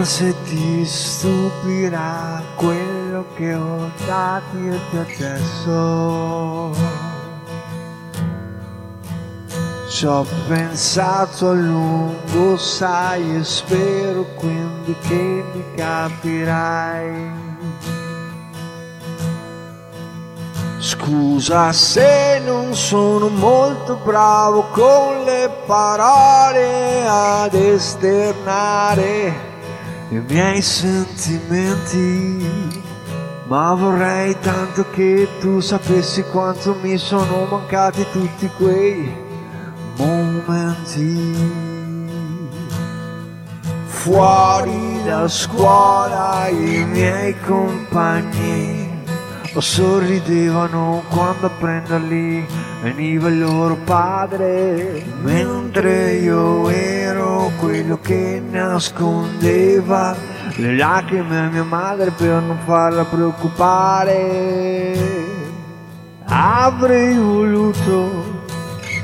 [0.00, 6.72] Forse ti stupirà quello che ho da dirti adesso.
[9.90, 17.30] Ci ho pensato a lungo, sai, e spero quindi che mi capirai.
[20.78, 29.49] Scusa se non sono molto bravo con le parole ad esternare
[30.10, 32.44] i miei sentimenti,
[33.46, 39.08] ma vorrei tanto che tu sapessi quanto mi sono mancati tutti quei
[39.96, 41.68] momenti.
[43.86, 48.89] Fuori da scuola i miei compagni
[49.52, 52.46] o sorridevano quando a prenderli
[52.82, 60.16] veniva il loro padre, mentre io ero quello che nascondeva
[60.56, 64.94] le lacrime a mia madre per non farla preoccupare.
[66.26, 68.44] Avrei voluto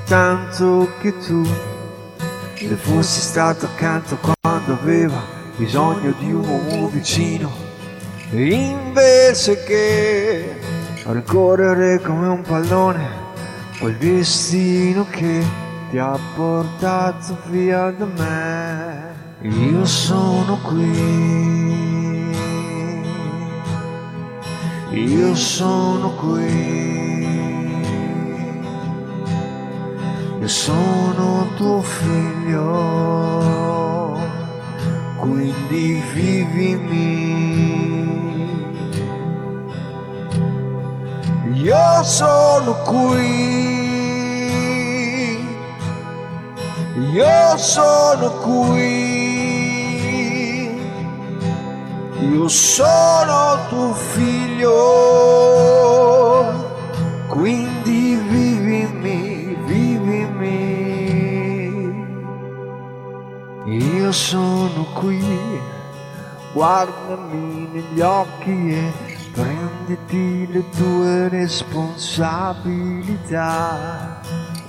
[0.06, 5.20] tanto che tu le fossi stato accanto quando aveva
[5.56, 7.65] bisogno di un uomo vicino
[8.30, 10.56] invece che
[11.04, 13.24] ricorrere come un pallone
[13.78, 15.44] quel destino che
[15.90, 19.14] ti ha portato via da me.
[19.42, 22.34] Io sono qui.
[24.90, 27.24] Io sono qui.
[30.40, 32.64] Io sono tuo figlio.
[35.16, 38.05] Quindi vivimi
[41.66, 43.74] io sono qui,
[47.12, 48.86] io sono qui,
[52.20, 54.74] io sono tuo figlio,
[57.26, 60.84] quindi vivimi, vivimi.
[63.64, 65.60] Io sono qui,
[66.52, 69.05] guardami negli occhi e
[69.36, 74.22] prenditi le tue responsabilità.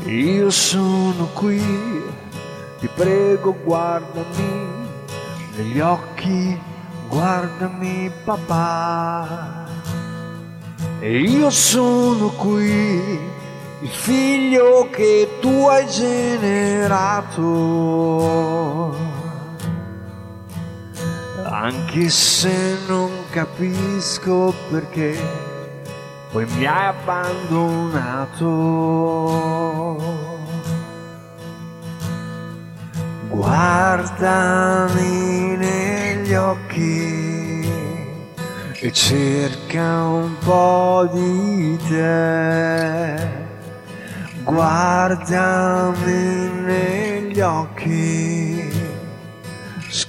[0.05, 2.03] Io sono qui,
[2.79, 4.66] ti prego guardami
[5.55, 6.59] negli occhi,
[7.07, 9.66] guardami papà.
[10.99, 13.19] E io sono qui,
[13.79, 17.38] il figlio che tu hai generato
[21.67, 25.17] anche se non capisco perché
[26.31, 28.45] poi mi hai abbandonato.
[33.29, 34.77] Guardami
[35.57, 37.71] negli occhi
[38.79, 43.16] e cerca un po' di te.
[44.43, 46.11] Guardami
[46.63, 48.56] negli occhi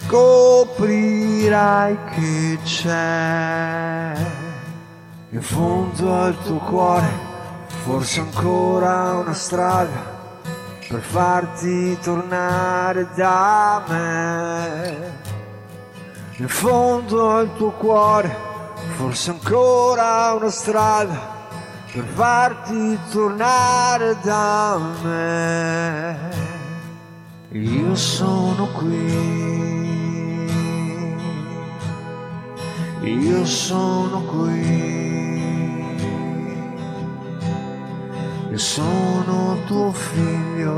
[0.08, 4.12] scoprirai che c'è.
[5.30, 7.06] In fondo al tuo cuore
[7.84, 10.16] forse ancora una strada
[10.88, 15.16] per farti tornare da me.
[16.38, 18.34] In fondo al tuo cuore
[18.96, 21.36] forse ancora una strada
[21.92, 26.16] per farti tornare da me.
[27.50, 29.77] Io sono qui
[33.02, 35.86] io sono qui,
[38.50, 40.76] io sono tuo figlio,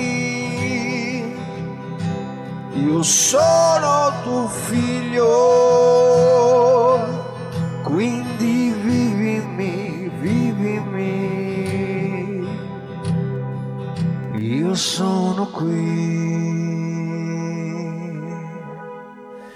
[2.74, 5.26] Io sono tuo figlio,
[7.82, 11.30] quindi vivimi, vivimi.
[14.38, 16.10] Io sono qui.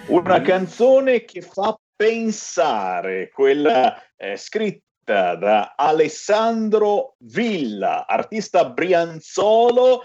[0.09, 10.03] Una canzone che fa Pensare, quella eh, scritta da Alessandro Villa, artista brianzolo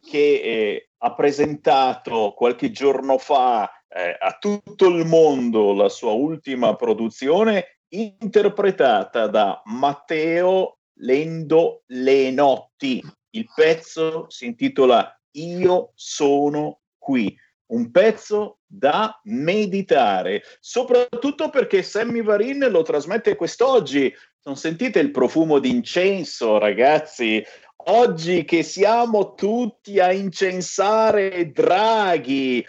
[0.00, 6.74] che eh, ha presentato qualche giorno fa eh, a tutto il mondo la sua ultima
[6.76, 13.02] produzione interpretata da Matteo Lendo Lenotti.
[13.30, 17.36] Il pezzo si intitola Io sono qui,
[17.66, 24.12] un pezzo da meditare, soprattutto perché Sammy Varin lo trasmette quest'oggi.
[24.44, 27.44] Non sentite il profumo d'incenso, ragazzi?
[27.86, 32.64] Oggi che siamo tutti a incensare Draghi,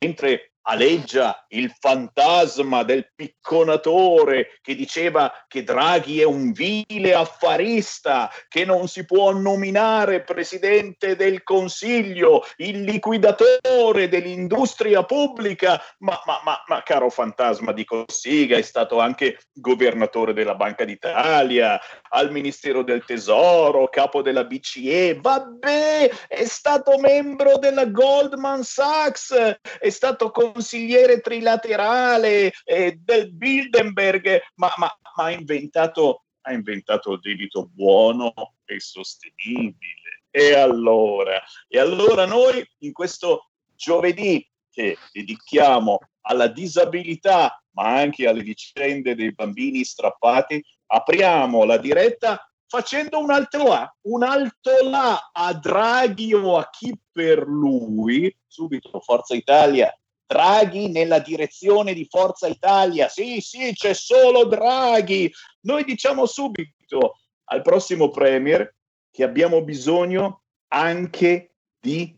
[0.00, 8.64] mentre aleggia il fantasma del picconatore che diceva che Draghi è un vile affarista, che
[8.64, 16.82] non si può nominare presidente del Consiglio, il liquidatore dell'industria pubblica, ma, ma, ma, ma
[16.82, 21.80] caro fantasma di Cossiga, è stato anche governatore della Banca d'Italia,
[22.10, 29.90] al Ministero del Tesoro, capo della BCE, vabbè, è stato membro della Goldman Sachs, è
[29.90, 37.20] stato con consigliere trilaterale eh, del Bilderberg, ma, ma, ma ha, inventato, ha inventato il
[37.20, 38.32] debito buono
[38.64, 40.22] e sostenibile.
[40.30, 48.42] E allora, e allora noi in questo giovedì che dedichiamo alla disabilità, ma anche alle
[48.42, 55.52] vicende dei bambini strappati, apriamo la diretta facendo un alto là, un alto là a
[55.54, 59.94] Draghi o a chi per lui, subito Forza Italia
[60.26, 63.08] Draghi nella direzione di Forza Italia.
[63.08, 65.32] Sì, sì, c'è solo Draghi.
[65.62, 68.74] Noi diciamo subito al prossimo Premier
[69.10, 72.14] che abbiamo bisogno anche di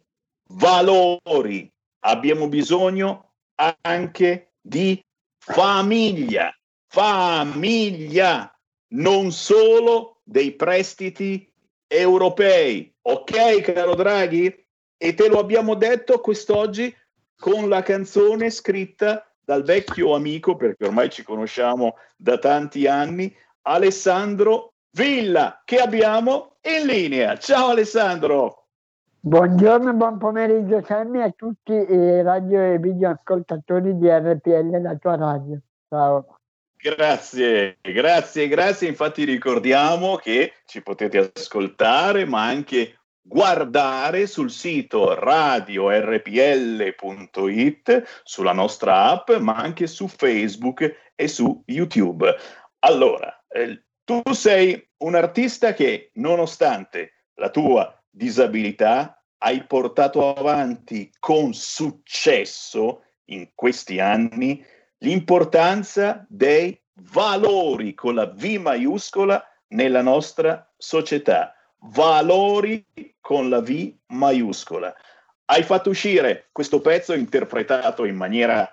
[0.50, 1.70] valori,
[2.00, 3.34] abbiamo bisogno
[3.82, 5.00] anche di
[5.38, 6.52] famiglia,
[6.90, 8.52] famiglia,
[8.94, 11.52] non solo dei prestiti
[11.87, 12.94] europei.
[13.02, 14.66] Ok, caro Draghi?
[14.96, 16.94] E te lo abbiamo detto quest'oggi
[17.38, 24.73] con la canzone scritta dal vecchio amico, perché ormai ci conosciamo da tanti anni, Alessandro
[24.90, 27.37] Villa, che abbiamo in linea.
[27.38, 28.67] Ciao Alessandro!
[29.20, 34.96] Buongiorno e buon pomeriggio Sammy a tutti i radio e video ascoltatori di RPL, la
[34.96, 35.58] tua radio.
[35.88, 36.38] Ciao.
[36.76, 38.88] Grazie, grazie, grazie.
[38.88, 46.23] Infatti ricordiamo che ci potete ascoltare, ma anche guardare sul sito radiorpl.it,
[48.25, 52.35] sulla nostra app, ma anche su Facebook e su YouTube.
[52.81, 61.53] Allora, eh, tu sei un artista che, nonostante la tua disabilità, hai portato avanti con
[61.53, 64.65] successo in questi anni
[64.99, 66.81] l'importanza dei
[67.12, 72.84] valori con la V maiuscola nella nostra società valori
[73.20, 74.94] con la V maiuscola.
[75.46, 78.70] Hai fatto uscire questo pezzo interpretato in maniera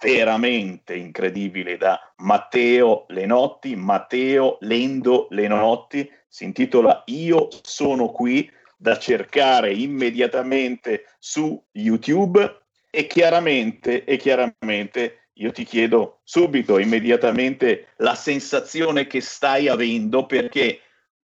[0.00, 9.72] veramente incredibile da Matteo Lenotti, Matteo Lendo Lenotti, si intitola Io sono qui, da cercare
[9.72, 12.60] immediatamente su YouTube
[12.90, 20.80] e chiaramente, e chiaramente io ti chiedo subito, immediatamente, la sensazione che stai avendo perché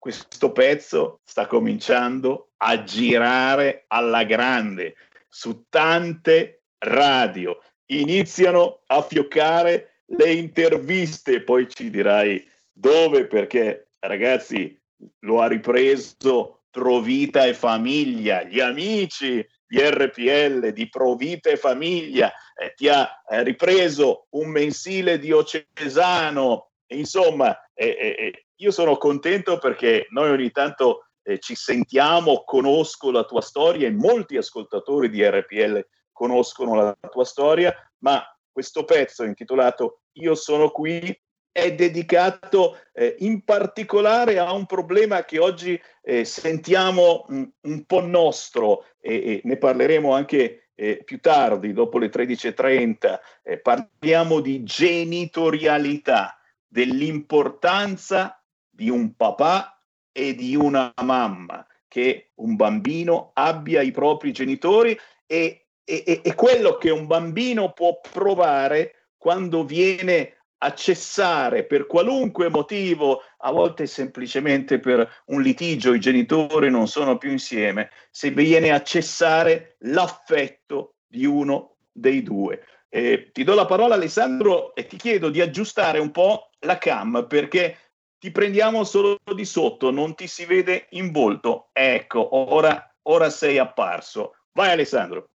[0.06, 4.94] questo pezzo sta cominciando a girare alla grande
[5.28, 7.58] su tante radio.
[7.86, 14.80] Iniziano a fioccare le interviste, poi ci dirai dove, perché ragazzi
[15.24, 22.74] lo ha ripreso Provita e Famiglia, gli amici di RPL, di Provita e Famiglia, eh,
[22.76, 31.06] ti ha eh, ripreso un mensile diocesano, insomma, io sono contento perché noi ogni tanto
[31.26, 37.24] eh, ci sentiamo, conosco la tua storia e molti ascoltatori di RPL conoscono la tua
[37.24, 41.14] storia, ma questo pezzo intitolato Io sono qui
[41.52, 48.00] è dedicato eh, in particolare a un problema che oggi eh, sentiamo mh, un po'
[48.00, 53.18] nostro e, e ne parleremo anche eh, più tardi, dopo le 13.30.
[53.42, 56.35] Eh, parliamo di genitorialità,
[56.66, 59.80] dell'importanza di un papà
[60.12, 66.76] e di una mamma, che un bambino abbia i propri genitori e, e, e quello
[66.76, 74.78] che un bambino può provare quando viene a cessare per qualunque motivo, a volte semplicemente
[74.78, 81.26] per un litigio, i genitori non sono più insieme, se viene a cessare l'affetto di
[81.26, 82.62] uno dei due.
[82.88, 87.26] Eh, ti do la parola Alessandro e ti chiedo di aggiustare un po' la cam
[87.26, 87.76] perché
[88.18, 91.68] ti prendiamo solo di sotto, non ti si vede in volto.
[91.72, 94.34] Ecco, ora, ora sei apparso.
[94.52, 95.30] Vai Alessandro.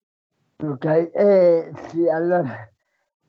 [0.60, 2.68] Ok, eh, sì, allora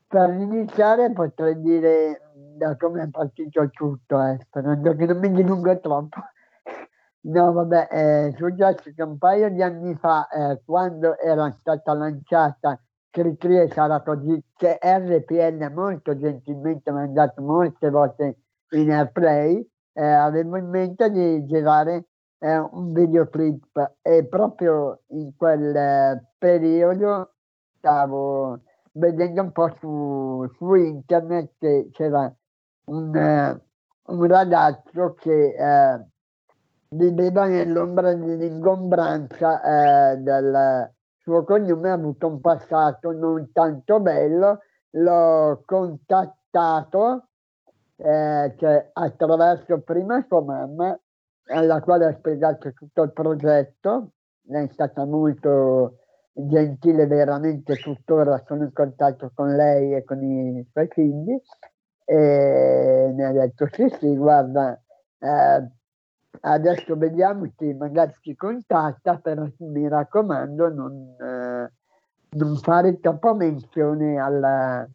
[0.08, 2.20] per iniziare potrei dire
[2.56, 6.18] da come è partito tutto, eh, sperando che non mi dilunga troppo.
[7.22, 12.80] No, vabbè, è successo che un paio di anni fa, eh, quando era stata lanciata
[13.10, 18.38] Cricri e sarà così, che RPL molto gentilmente mi ha mandato molte volte
[18.70, 22.06] in airplay, eh, avevo in mente di girare
[22.38, 23.96] eh, un videoclip.
[24.00, 27.34] E proprio in quel eh, periodo
[27.78, 28.60] stavo
[28.92, 32.32] vedendo un po' su, su internet che c'era
[32.86, 33.62] un, eh,
[34.06, 36.06] un ragazzo che eh,
[36.90, 44.60] viveva nell'ombra dell'ingombranza eh, del suo cognome, ha avuto un passato non tanto bello,
[44.90, 47.28] l'ho contattato
[47.96, 50.98] eh, cioè, attraverso prima sua mamma,
[51.48, 54.12] alla quale ha spiegato tutto il progetto,
[54.48, 55.98] lei è stata molto
[56.32, 61.38] gentile, veramente tuttora sono in contatto con lei e con i suoi figli,
[62.04, 64.80] e mi ha detto sì sì, guarda,
[65.18, 65.70] eh,
[66.40, 71.72] adesso vediamoci, magari ci contatta, però mi raccomando non, eh,
[72.30, 74.88] non fare troppa menzione alla,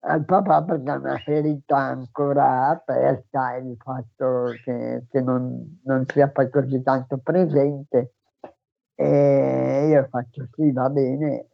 [0.00, 6.28] al papà perché è una ferita ancora aperta il fatto che, che non, non, sia
[6.28, 8.14] poi così tanto presente.
[8.96, 11.48] E io faccio sì va bene.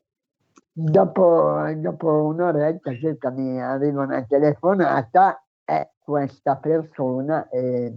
[0.72, 7.96] Dopo, dopo un'oretta circa mi arriva una telefonata è questa persona e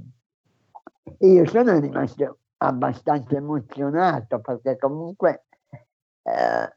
[1.20, 5.46] io sono rimasto abbastanza emozionato perché comunque
[6.24, 6.76] eh,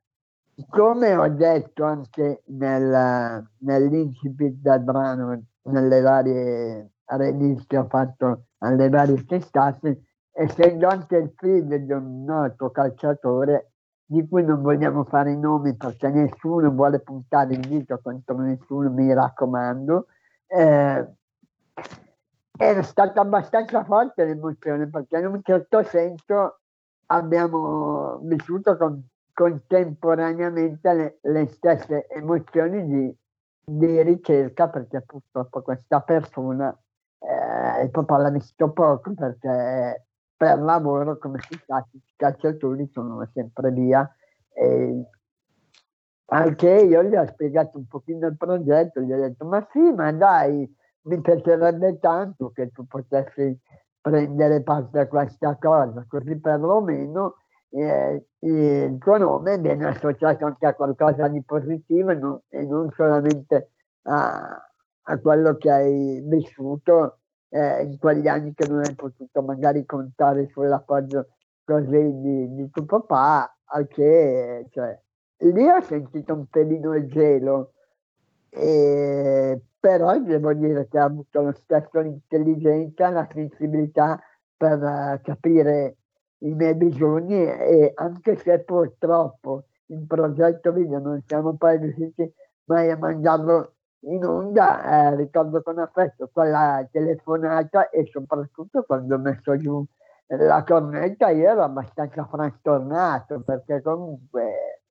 [0.68, 8.88] come ho detto anche nel, nell'incipit del brano, nelle varie release che ho fatto alle
[8.88, 10.02] varie testate,
[10.32, 13.72] essendo anche il figlio di un noto calciatore
[14.04, 18.90] di cui non vogliamo fare i nomi perché nessuno vuole puntare il dito contro nessuno,
[18.90, 20.06] mi raccomando,
[20.46, 21.06] eh,
[22.56, 26.60] era stata abbastanza forte l'emozione perché in un certo senso
[27.06, 29.02] abbiamo vissuto con
[29.36, 33.16] contemporaneamente le, le stesse emozioni di,
[33.66, 36.74] di, ricerca perché purtroppo questa persona
[37.18, 43.70] eh, papà l'ha visto poco perché per lavoro come si sa i calciatori sono sempre
[43.72, 44.10] via.
[44.54, 45.04] E
[46.28, 50.10] anche io gli ho spiegato un pochino il progetto gli ho detto ma sì ma
[50.12, 50.66] dai
[51.06, 53.58] mi piacerebbe tanto che tu potessi
[54.00, 57.36] prendere parte a questa cosa così perlomeno
[57.70, 62.90] eh, il tuo nome viene associato anche a qualcosa di positivo e non, e non
[62.94, 63.72] solamente
[64.02, 64.62] a,
[65.02, 70.48] a, quello che hai vissuto eh, in quegli anni che non hai potuto magari contare
[70.48, 71.28] sull'appoggio
[71.64, 73.52] così di, di tuo papà,
[73.88, 74.98] che cioè,
[75.38, 77.72] lì ho sentito un pelino il gelo,
[78.48, 79.15] e,
[79.86, 84.20] però devo dire che ha avuto lo stesso l'intelligenza, la sensibilità
[84.56, 85.98] per uh, capire
[86.38, 92.28] i miei bisogni e anche se purtroppo in progetto video non siamo poi riusciti
[92.64, 93.74] mai a mandarlo
[94.06, 99.86] in onda, eh, ricordo con affetto quella telefonata e soprattutto quando ho messo giù
[100.26, 104.82] la cornetta io ero abbastanza frastornato perché comunque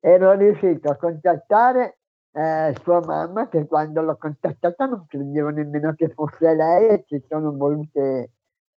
[0.00, 1.98] ero riuscito a contattare
[2.32, 7.22] eh, sua mamma che quando l'ho contattata non credevo nemmeno che fosse lei e ci
[7.28, 8.30] sono volute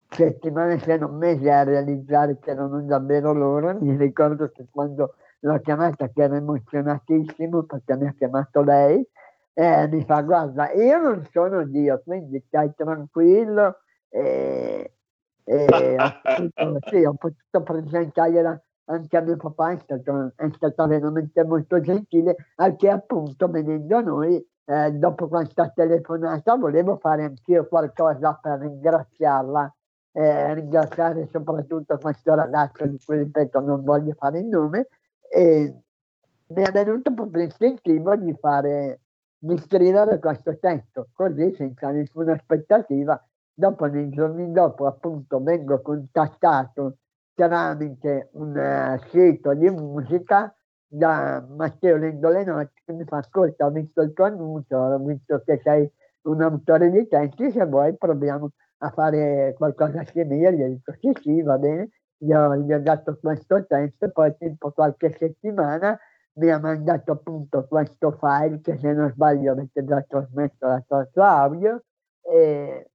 [0.09, 3.77] settimane se non mesi a realizzare che erano davvero loro.
[3.79, 9.07] Mi ricordo che quando l'ho chiamata che ero emozionatissimo perché mi ha chiamato lei
[9.53, 13.77] eh, mi fa guarda io non sono Dio quindi stai tranquillo
[14.09, 14.95] e,
[15.43, 15.65] e
[15.97, 21.43] ho, potuto, sì, ho potuto presentargliela anche a mio papà è stato, è stato veramente
[21.43, 27.67] molto gentile al che appunto venendo a noi eh, dopo questa telefonata volevo fare anch'io
[27.67, 29.75] qualcosa per ringraziarla
[30.17, 34.87] eh, ringraziare soprattutto questo ragazzo di cui ripeto non voglio fare il nome
[35.29, 35.75] e
[36.47, 39.01] mi è venuto proprio istintivo di fare
[39.37, 43.21] di scrivere questo testo così senza nessuna aspettativa.
[43.53, 46.97] Dopo nei giorni dopo appunto vengo contattato
[47.35, 50.55] tramite un uh, sito di musica
[50.87, 55.41] da Matteo Lendole Notti che mi fa ascolta ho visto il tuo annuncio ho visto
[55.45, 55.91] che sei
[56.23, 58.49] un autore di testi se vuoi proviamo
[58.79, 60.37] a fare qualcosa assieme.
[60.37, 64.09] Io gli ho detto sì, sì, va bene, gli ho, gli ho dato questo tempo,
[64.09, 65.97] poi tempo qualche settimana
[66.33, 71.83] mi ha mandato appunto questo file che se non sbaglio avete già trasmesso l'attraverso audio
[72.21, 72.89] e,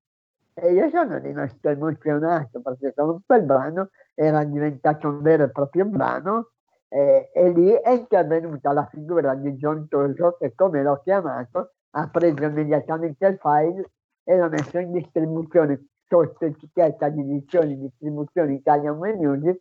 [0.54, 5.84] e io sono rimasto emozionato perché comunque il brano era diventato un vero e proprio
[5.86, 6.50] brano
[6.88, 12.08] e, e lì è intervenuta la figura di John Toso che come l'ho chiamato ha
[12.08, 13.90] preso immediatamente il file
[14.24, 19.60] e l'ha messo in distribuzione sotto etichetta di edizioni distribuzione Italian Way Music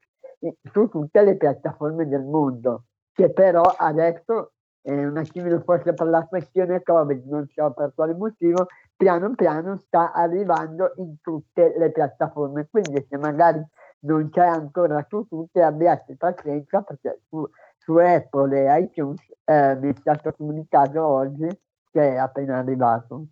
[0.72, 6.26] su tutte le piattaforme del mondo che però adesso eh, un attimino forse per la
[6.26, 8.68] questione Covid, non so per quale motivo,
[9.00, 12.68] piano piano sta arrivando in tutte le piattaforme.
[12.70, 13.66] Quindi se magari
[14.00, 19.94] non c'è ancora su tutte, abbiate pazienza perché su, su Apple e iTunes eh, mi
[19.94, 21.48] è stato comunicato oggi
[21.90, 23.24] che è appena arrivato.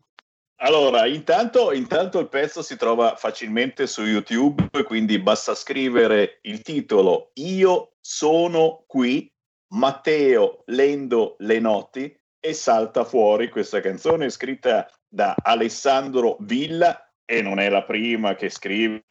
[0.61, 7.31] Allora, intanto, intanto, il pezzo si trova facilmente su YouTube, quindi basta scrivere il titolo
[7.33, 9.29] Io sono qui,
[9.73, 17.69] Matteo Lendo Lenotti e salta fuori questa canzone scritta da Alessandro Villa e non è
[17.69, 19.03] la prima che scrive,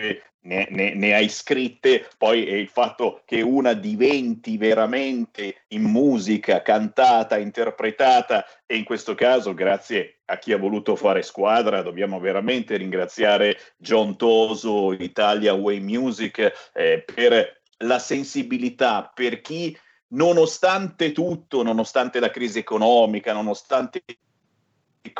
[0.46, 6.62] ne, ne, ne, hai scritte, poi è il fatto che una diventi veramente in musica,
[6.62, 12.76] cantata, interpretata, e in questo caso, grazie a chi ha voluto fare squadra, dobbiamo veramente
[12.76, 19.76] ringraziare John Toso, Italia Way Music, eh, per la sensibilità, per chi
[20.08, 24.02] nonostante tutto, nonostante la crisi economica, nonostante
[25.02, 25.12] il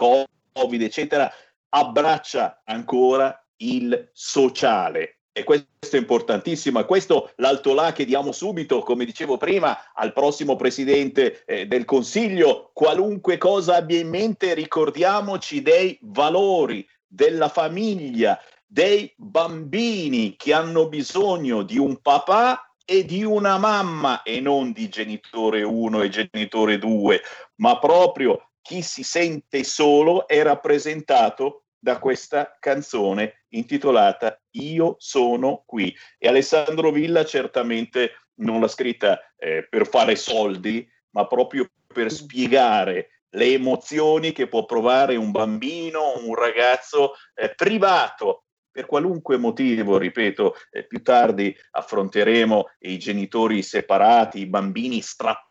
[0.56, 1.30] Covid, eccetera,
[1.68, 5.18] abbraccia ancora il sociale.
[5.32, 6.80] E questo è importantissimo.
[6.80, 11.84] E questo l'alto là che diamo subito, come dicevo prima, al prossimo presidente eh, del
[11.84, 12.70] Consiglio.
[12.72, 21.62] Qualunque cosa abbia in mente, ricordiamoci dei valori della famiglia, dei bambini che hanno bisogno
[21.62, 27.20] di un papà e di una mamma e non di genitore 1 e genitore 2,
[27.56, 35.94] ma proprio chi si sente solo è rappresentato da questa canzone intitolata Io sono qui.
[36.18, 43.22] E Alessandro Villa certamente non l'ha scritta eh, per fare soldi, ma proprio per spiegare
[43.30, 50.54] le emozioni che può provare un bambino, un ragazzo eh, privato per qualunque motivo, ripeto,
[50.70, 55.45] eh, più tardi affronteremo i genitori separati, i bambini strappati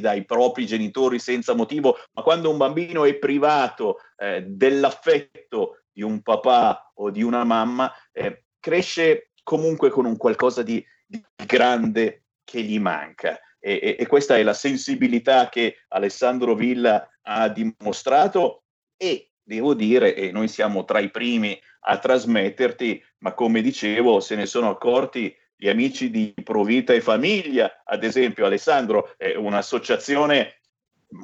[0.00, 6.22] dai propri genitori senza motivo, ma quando un bambino è privato eh, dell'affetto di un
[6.22, 12.62] papà o di una mamma, eh, cresce comunque con un qualcosa di, di grande che
[12.62, 13.38] gli manca.
[13.58, 18.64] E, e, e, questa è la sensibilità che Alessandro Villa ha dimostrato
[18.96, 24.36] e devo dire, e noi siamo tra i primi a trasmetterti, ma come dicevo, se
[24.36, 30.60] ne sono accorti gli amici di Provita e Famiglia, ad esempio Alessandro, è un'associazione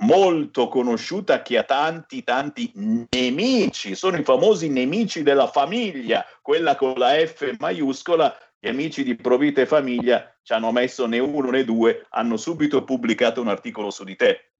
[0.02, 2.70] molto conosciuta che ha tanti tanti
[3.08, 9.14] nemici, sono i famosi nemici della famiglia, quella con la F maiuscola, gli amici di
[9.14, 13.88] Provita e Famiglia ci hanno messo né uno né due, hanno subito pubblicato un articolo
[13.88, 14.50] su di te.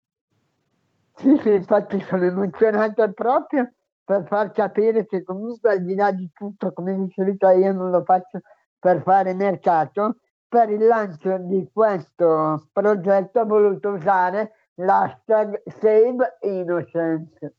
[1.16, 6.30] Sì, sì, infatti sono emozionato proprio per far capire che comunque al di là di
[6.32, 8.40] tutto, come dicevi io non lo faccio
[8.78, 10.16] per fare mercato,
[10.48, 17.54] per il lancio di questo progetto ho voluto usare l'hashtag Save Innocence.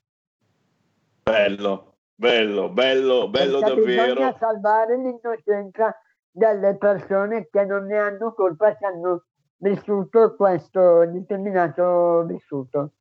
[1.24, 4.14] Bello, bello, bello, bello Perché davvero.
[4.14, 5.96] Bisogna salvare l'innocenza
[6.30, 9.24] delle persone che non ne hanno colpa se hanno
[9.58, 12.92] vissuto questo determinato vissuto.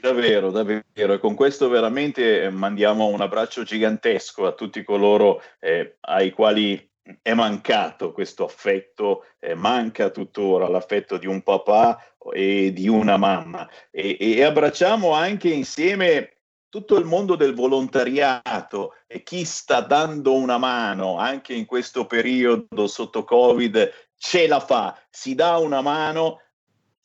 [0.00, 1.14] Davvero, davvero.
[1.14, 6.90] E con questo veramente eh, mandiamo un abbraccio gigantesco a tutti coloro eh, ai quali
[7.22, 13.68] è mancato questo affetto, eh, manca tuttora l'affetto di un papà e di una mamma.
[13.90, 20.58] E, e abbracciamo anche insieme tutto il mondo del volontariato e chi sta dando una
[20.58, 26.40] mano anche in questo periodo sotto Covid ce la fa, si dà una mano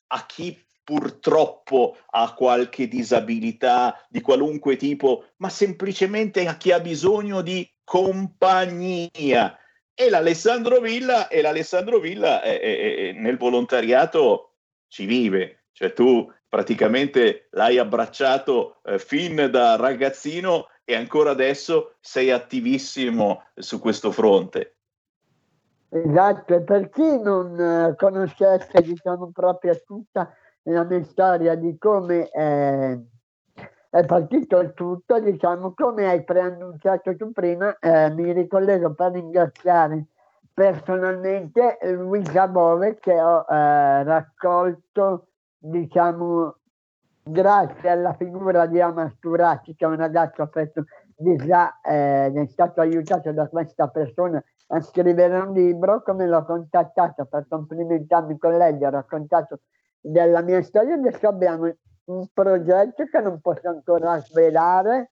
[0.07, 7.41] a chi purtroppo ha qualche disabilità di qualunque tipo, ma semplicemente a chi ha bisogno
[7.41, 9.57] di compagnia.
[9.93, 14.55] E l'Alessandro Villa, e l'Alessandro Villa è, è, è, nel volontariato
[14.87, 22.31] ci vive, cioè tu praticamente l'hai abbracciato eh, fin da ragazzino e ancora adesso sei
[22.31, 24.75] attivissimo su questo fronte.
[25.93, 30.33] Esatto, e per chi non eh, conoscesse diciamo proprio tutta
[30.63, 32.97] nella mia storia di come è,
[33.89, 40.05] è partito il tutto, diciamo, come hai preannunciato tu prima, eh, mi ricollego per ringraziare
[40.53, 46.55] personalmente Luisa Bove che ho eh, raccolto, diciamo,
[47.23, 52.81] grazie alla figura di Amasturati, che è un ragazzo aperto di già eh, è stato
[52.81, 58.75] aiutato da questa persona a scrivere un libro, come l'ho contattato per complimentarmi con lei,
[58.75, 59.59] gli ho raccontato
[60.01, 61.71] della mia storia, adesso abbiamo
[62.05, 65.11] un progetto che non posso ancora svelare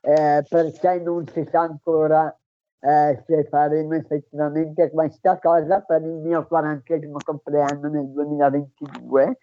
[0.00, 2.34] eh, perché non si sa ancora
[2.80, 9.38] eh, se faremo effettivamente questa cosa per il mio 40 compleanno nel 2022,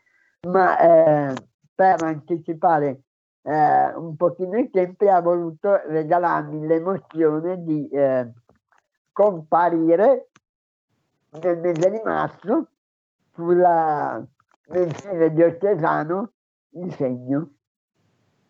[0.48, 1.34] ma eh,
[1.76, 3.02] per anticipare
[3.44, 8.32] eh, un pochino i tempi ha voluto regalarmi l'emozione di eh,
[9.12, 10.30] comparire
[11.42, 12.70] nel mese di marzo
[13.34, 14.26] sulla
[14.68, 16.32] mensile diocesano
[16.72, 17.52] il segno.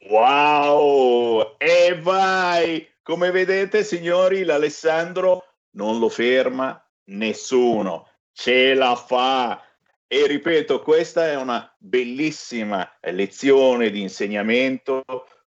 [0.10, 1.56] Wow!
[1.58, 2.88] E vai!
[3.02, 9.62] Come vedete, signori, l'Alessandro non lo ferma nessuno, ce la fa.
[10.08, 15.04] E ripeto, questa è una bellissima lezione di insegnamento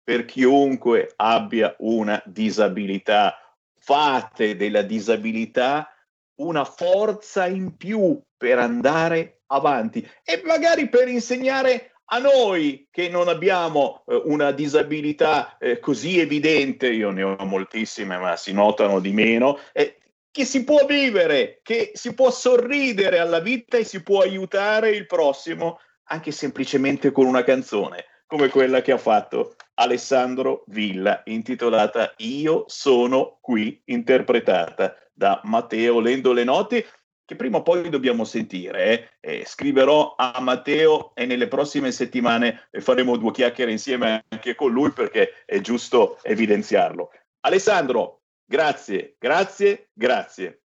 [0.04, 3.36] per chiunque abbia una disabilità.
[3.78, 5.90] Fate della disabilità
[6.36, 10.08] una forza in più per andare avanti.
[10.24, 16.90] E magari per insegnare a noi che non abbiamo eh, una disabilità eh, così evidente,
[16.90, 19.98] io ne ho moltissime ma si notano di meno, eh,
[20.30, 25.06] che si può vivere, che si può sorridere alla vita e si può aiutare il
[25.06, 32.64] prossimo anche semplicemente con una canzone come quella che ha fatto Alessandro Villa, intitolata Io
[32.68, 36.86] sono qui, interpretata da Matteo Lendo le noti
[37.32, 38.84] che prima o poi dobbiamo sentire.
[39.22, 39.40] Eh.
[39.40, 44.92] Eh, scriverò a Matteo e nelle prossime settimane faremo due chiacchiere insieme anche con lui
[44.92, 47.10] perché è giusto evidenziarlo.
[47.46, 50.64] Alessandro, grazie, grazie, grazie.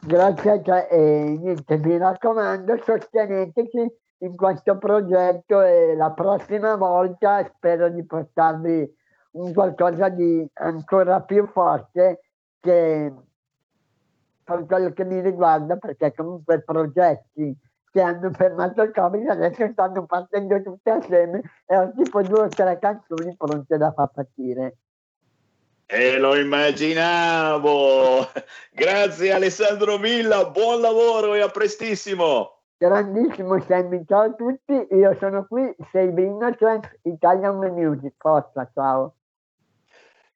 [0.00, 3.86] Grazie a te e niente, mi raccomando, sosteneteci
[4.22, 8.96] in questo progetto e la prossima volta spero di portarvi
[9.32, 12.20] un qualcosa di ancora più forte
[12.58, 13.12] che
[14.50, 17.56] per quello che mi riguarda, perché comunque progetti
[17.92, 22.48] che hanno fermato il Covid adesso stanno partendo tutti assieme e ho tipo due o
[22.48, 24.76] tre canzoni pronte da far partire.
[25.86, 28.28] E lo immaginavo!
[28.72, 32.58] Grazie Alessandro Villa, buon lavoro e a prestissimo!
[32.76, 39.16] Grandissimo Sammy, ciao a tutti, io sono qui, sei Innocent, Italian Music, forza, ciao!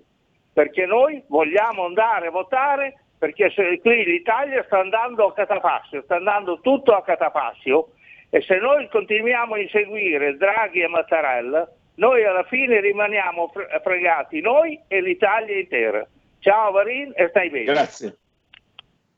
[0.54, 6.62] Perché noi vogliamo andare a votare perché qui l'Italia sta andando a catapascio, sta andando
[6.62, 7.90] tutto a catapascio
[8.30, 13.52] e se noi continuiamo a inseguire Draghi e Mattarella, noi alla fine rimaniamo
[13.84, 16.08] fregati noi e l'Italia intera.
[16.40, 17.66] Ciao Varin e stai bene.
[17.66, 18.18] Grazie.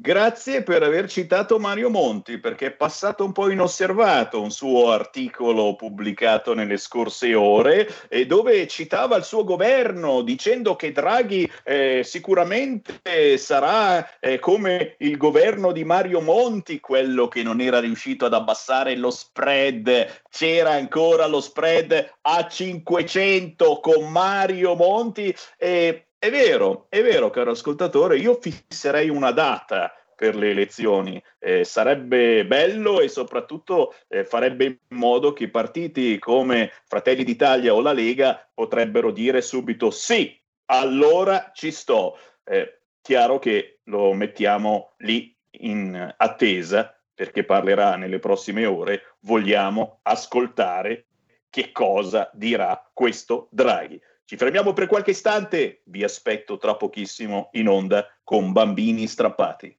[0.02, 5.76] Grazie per aver citato Mario Monti, perché è passato un po' inosservato un suo articolo
[5.76, 13.38] pubblicato nelle scorse ore, e dove citava il suo governo dicendo che Draghi eh, sicuramente
[13.38, 18.96] sarà eh, come il governo di Mario Monti, quello che non era riuscito ad abbassare
[18.96, 20.24] lo spread.
[20.32, 25.32] C'era ancora lo spread a 500 con Mario Monti.
[25.60, 31.20] E è vero, è vero, caro ascoltatore, io fisserei una data per le elezioni.
[31.40, 37.82] Eh, sarebbe bello e soprattutto eh, farebbe in modo che partiti come Fratelli d'Italia o
[37.82, 42.20] la Lega potrebbero dire subito sì, allora ci sto.
[42.44, 51.08] Eh, chiaro che lo mettiamo lì in attesa perché parlerà nelle prossime ore, vogliamo ascoltare
[51.50, 54.00] che cosa dirà questo Draghi.
[54.32, 59.78] Ci fermiamo per qualche istante, vi aspetto tra pochissimo in onda con bambini strappati.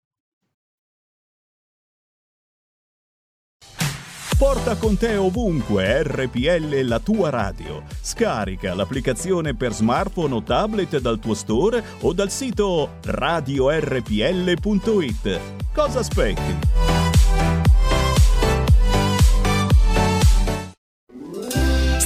[4.37, 7.83] Porta con te ovunque RPL la tua radio.
[8.03, 14.11] Scarica l'applicazione per smartphone o tablet dal tuo store o dal sito radiorpl.it.
[15.73, 16.92] Cosa aspetti?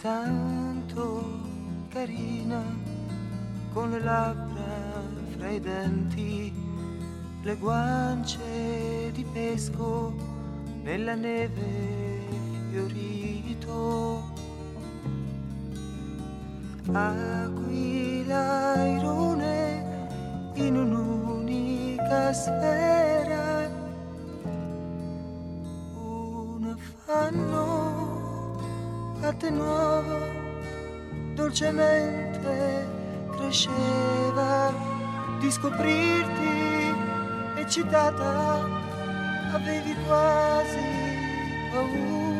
[0.00, 1.24] Tanto
[1.88, 2.62] carina
[3.72, 5.02] con le labbra
[5.36, 6.52] fra i denti,
[7.42, 10.14] le guance di pesco
[10.82, 12.20] nella neve
[12.70, 14.34] fiorito.
[16.92, 20.08] Aquila irone
[20.54, 23.68] in un'unica sfera,
[25.94, 27.76] un affanno
[29.20, 29.50] parte
[31.56, 32.86] nuovo dolcemente
[33.36, 34.74] cresceva
[35.40, 36.94] di scoprirti
[37.56, 38.60] eccitata
[39.52, 40.78] avevi quasi
[41.72, 42.35] paura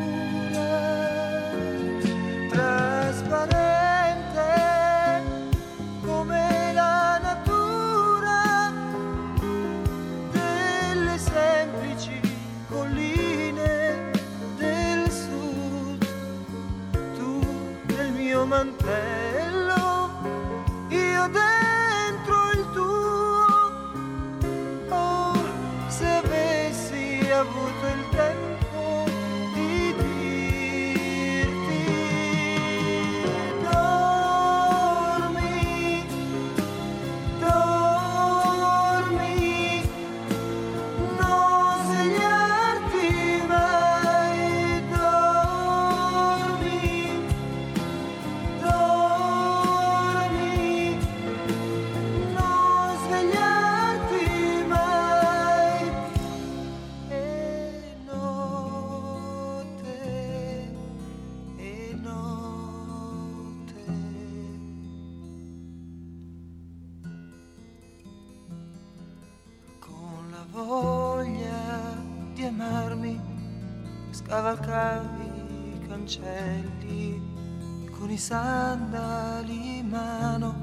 [78.07, 80.55] con i sandali in mano,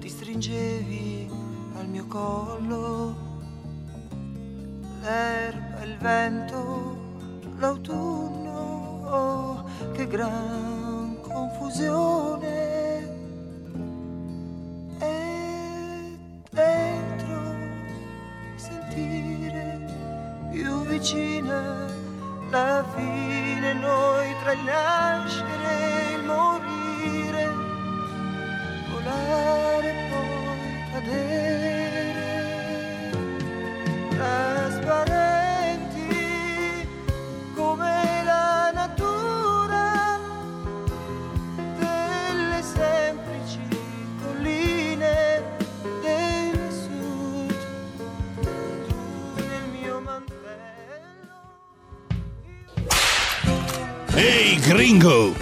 [0.00, 1.30] ti stringevi
[1.78, 3.14] al mio collo,
[5.00, 6.96] l'erba, il vento,
[7.58, 12.63] l'autunno, oh, che gran confusione.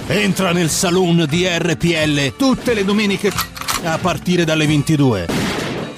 [0.07, 3.33] Entra nel saloon di RPL tutte le domeniche
[3.85, 5.27] a partire dalle 22.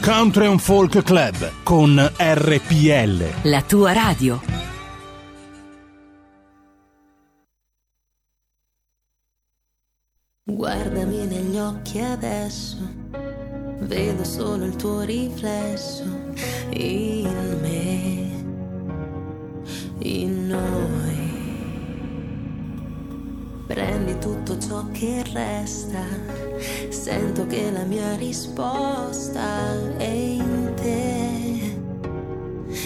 [0.02, 3.24] Country and Folk Club con RPL.
[3.42, 4.40] La tua radio.
[10.46, 12.76] Guardami negli occhi adesso,
[13.80, 16.04] vedo solo il tuo riflesso
[16.70, 18.44] in me,
[20.00, 21.13] in noi.
[23.74, 26.04] Prendi tutto ciò che resta,
[26.90, 31.76] sento che la mia risposta è in te.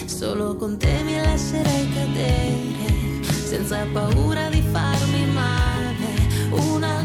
[0.07, 6.07] Solo con te mi lascerei cadere, senza paura di farmi male
[6.49, 6.98] un'altra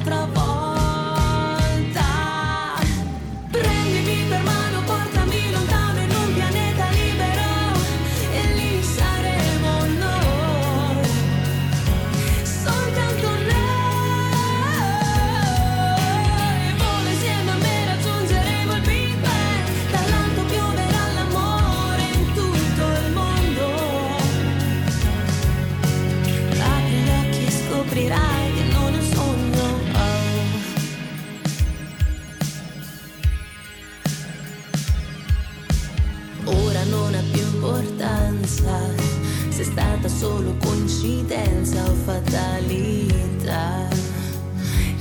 [40.25, 43.89] solo coincidenza o fatalità.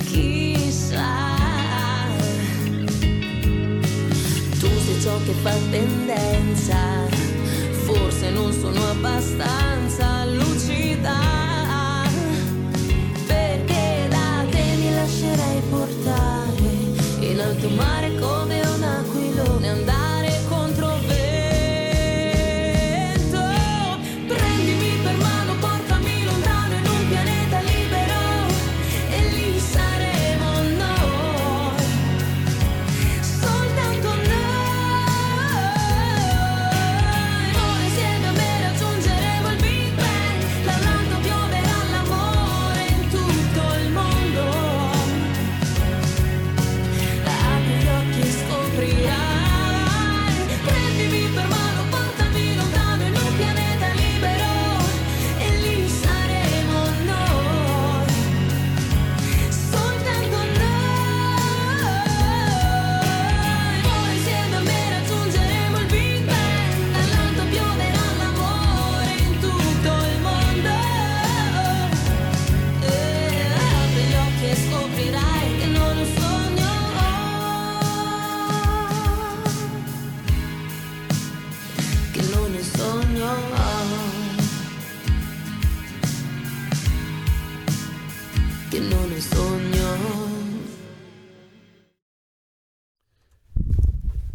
[0.09, 1.31] Chissà.
[4.59, 6.77] Tu sei ciò che fa tendenza,
[7.86, 9.52] forse non sono abbastanza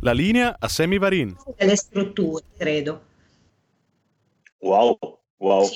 [0.09, 1.37] La linea a Semi Varin.
[1.59, 3.03] delle strutture, credo.
[4.61, 4.99] Wow,
[5.37, 5.69] wow.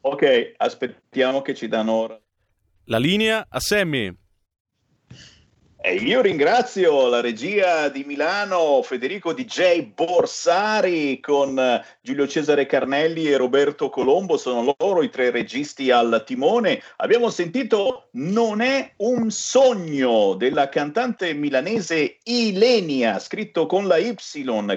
[0.00, 2.20] Ok, aspettiamo che ci danno ora.
[2.86, 4.12] La linea a Sammy.
[5.82, 13.26] E io ringrazio la regia di Milano, Federico DJ Borsari con eh, Giulio Cesare Carnelli
[13.26, 16.82] e Roberto Colombo, sono loro i tre registi al timone.
[16.98, 24.14] Abbiamo sentito Non è un sogno della cantante milanese Ilenia, scritto con la Y,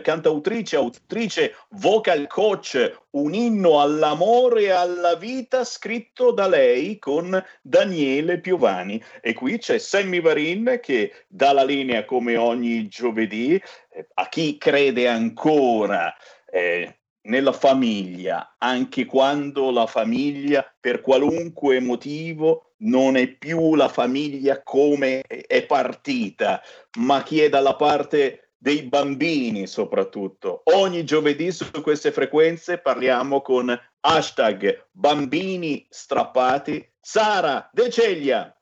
[0.02, 8.40] cantautrice, autrice, vocal coach, un inno all'amore e alla vita scritto da lei con Daniele
[8.40, 9.02] Piovani.
[9.22, 14.58] E qui c'è Sammy Varin che dà la linea come ogni giovedì eh, a chi
[14.58, 16.14] crede ancora
[16.50, 24.62] eh, nella famiglia, anche quando la famiglia per qualunque motivo non è più la famiglia
[24.62, 26.62] come è partita,
[27.00, 30.62] ma chi è dalla parte dei bambini soprattutto.
[30.74, 36.90] Ogni giovedì su queste frequenze parliamo con hashtag bambini strappati.
[37.02, 38.58] Sara De Ceglia.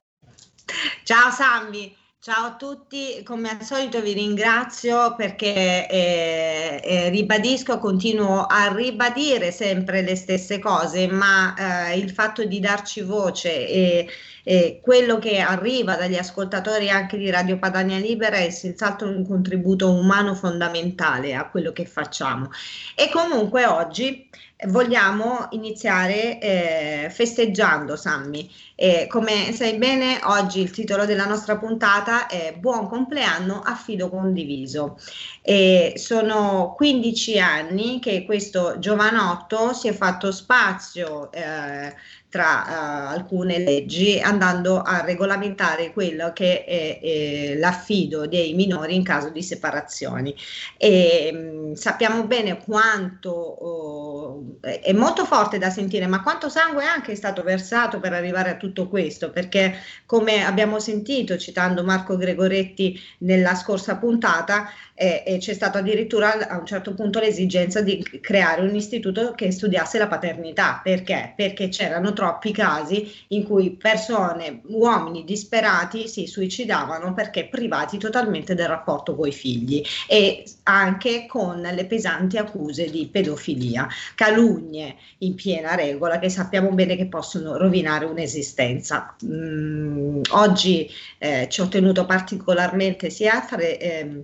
[1.03, 8.45] Ciao Sammy, ciao a tutti, come al solito vi ringrazio perché eh, eh, ribadisco, continuo
[8.45, 11.55] a ribadire sempre le stesse cose, ma
[11.89, 14.07] eh, il fatto di darci voce e,
[14.43, 19.91] e quello che arriva dagli ascoltatori anche di Radio Padania Libera è senz'altro un contributo
[19.91, 22.51] umano fondamentale a quello che facciamo.
[22.93, 24.29] E comunque oggi
[24.67, 28.49] vogliamo iniziare eh, festeggiando, Sammy.
[28.75, 34.09] Eh, come sai bene, oggi il titolo della nostra puntata è Buon compleanno a filo
[34.09, 34.97] condiviso.
[35.41, 41.93] E sono 15 anni che questo giovanotto si è fatto spazio eh,
[42.31, 49.03] tra uh, alcune leggi andando a regolamentare quello che è, è l'affido dei minori in
[49.03, 50.33] caso di separazioni.
[50.77, 57.11] E, mh, sappiamo bene quanto oh, è molto forte da sentire, ma quanto sangue anche
[57.11, 59.75] è stato versato per arrivare a tutto questo, perché
[60.05, 64.69] come abbiamo sentito citando Marco Gregoretti nella scorsa puntata,
[65.01, 69.51] eh, e c'è stata addirittura a un certo punto l'esigenza di creare un istituto che
[69.51, 70.79] studiasse la paternità.
[70.83, 71.33] Perché?
[71.35, 78.67] Perché c'erano troppi casi in cui persone, uomini disperati si suicidavano perché privati totalmente del
[78.67, 85.73] rapporto con i figli e anche con le pesanti accuse di pedofilia, calunnie in piena
[85.73, 89.15] regola che sappiamo bene che possono rovinare un'esistenza.
[89.25, 90.87] Mm, oggi
[91.17, 93.79] eh, ci ho tenuto particolarmente sia a fare...
[93.79, 94.23] Eh,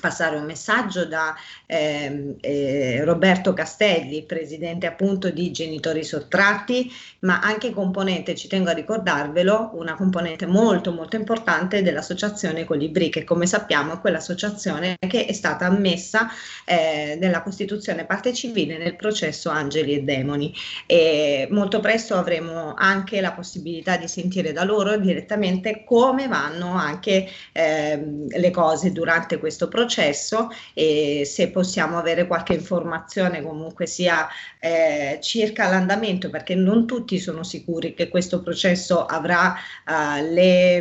[0.00, 1.34] passare un messaggio da
[1.66, 8.74] eh, eh, Roberto Castelli, presidente appunto di Genitori Sottratti, ma anche componente, ci tengo a
[8.74, 15.32] ricordarvelo, una componente molto molto importante dell'associazione Colibri, che come sappiamo è quell'associazione che è
[15.32, 16.28] stata ammessa
[16.64, 20.54] eh, nella Costituzione parte civile nel processo Angeli e Demoni.
[20.86, 27.28] E molto presto avremo anche la possibilità di sentire da loro direttamente come vanno anche
[27.52, 34.28] ehm, le cose durante questo processo processo e se possiamo avere qualche informazione comunque sia
[34.58, 39.54] eh, circa l'andamento perché non tutti sono sicuri che questo processo avrà
[39.86, 40.78] uh, le...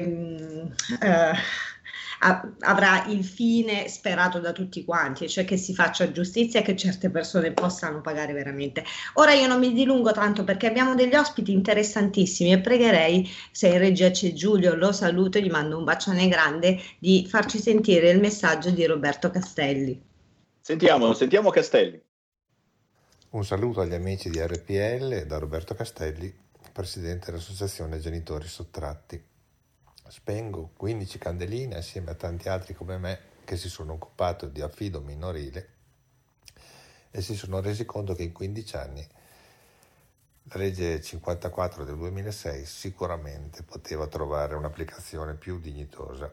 [1.01, 1.35] uh,
[2.19, 7.09] avrà il fine sperato da tutti quanti, cioè che si faccia giustizia e che certe
[7.09, 8.83] persone possano pagare veramente.
[9.15, 13.77] Ora io non mi dilungo tanto perché abbiamo degli ospiti interessantissimi e pregherei, se in
[13.77, 18.19] regia c'è Giulio, lo saluto e gli mando un bacione grande, di farci sentire il
[18.19, 20.01] messaggio di Roberto Castelli.
[20.61, 22.01] Sentiamo, sentiamo Castelli.
[23.31, 26.33] Un saluto agli amici di RPL da Roberto Castelli,
[26.71, 29.33] presidente dell'Associazione Genitori Sottratti
[30.07, 35.01] spengo 15 candeline assieme a tanti altri come me che si sono occupati di affido
[35.01, 35.69] minorile
[37.11, 39.07] e si sono resi conto che in 15 anni
[40.49, 46.31] la legge 54 del 2006 sicuramente poteva trovare un'applicazione più dignitosa.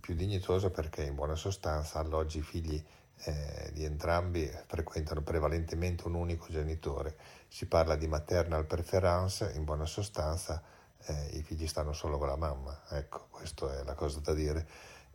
[0.00, 2.82] Più dignitosa perché in buona sostanza all'oggi i figli
[3.24, 7.16] eh, di entrambi frequentano prevalentemente un unico genitore.
[7.48, 10.62] Si parla di maternal preference, in buona sostanza
[11.06, 14.66] eh, i figli stanno solo con la mamma, ecco, questa è la cosa da dire.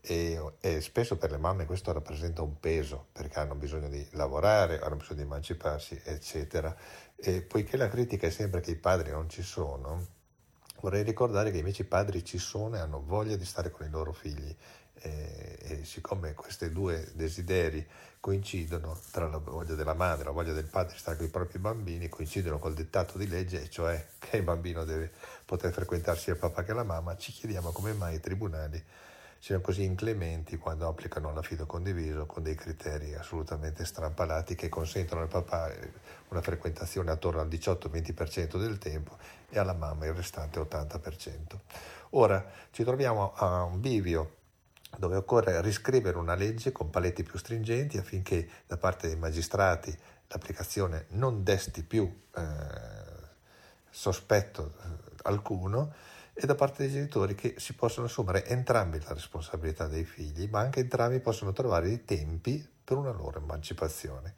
[0.01, 4.79] E, e, spesso per le mamme questo rappresenta un peso perché hanno bisogno di lavorare,
[4.79, 6.75] hanno bisogno di emanciparsi, eccetera.
[7.15, 10.05] E poiché la critica è sempre che i padri non ci sono,
[10.81, 13.89] vorrei ricordare che invece i padri ci sono e hanno voglia di stare con i
[13.89, 14.55] loro figli.
[14.99, 17.85] E, e siccome questi due desideri
[18.19, 21.29] coincidono tra la voglia della madre e la voglia del padre di stare con i
[21.29, 25.11] propri bambini, coincidono col dettato di legge, cioè che il bambino deve
[25.45, 28.83] poter frequentare sia il papà che la mamma, ci chiediamo come mai i tribunali
[29.39, 35.27] siano così inclementi quando applicano l'affido condiviso con dei criteri assolutamente strampalati che consentono al
[35.27, 35.91] papà eh,
[36.29, 39.17] una frequentazione attorno al 18-20% del tempo
[39.49, 41.57] e alla mamma il restante 80%.
[42.11, 44.36] Ora ci troviamo a un bivio
[44.97, 49.95] dove occorre riscrivere una legge con paletti più stringenti affinché da parte dei magistrati
[50.27, 52.41] l'applicazione non desti più eh,
[53.89, 55.93] sospetto eh, alcuno
[56.33, 60.59] e da parte dei genitori che si possono assumere entrambi la responsabilità dei figli, ma
[60.59, 64.35] anche entrambi possono trovare i tempi per una loro emancipazione.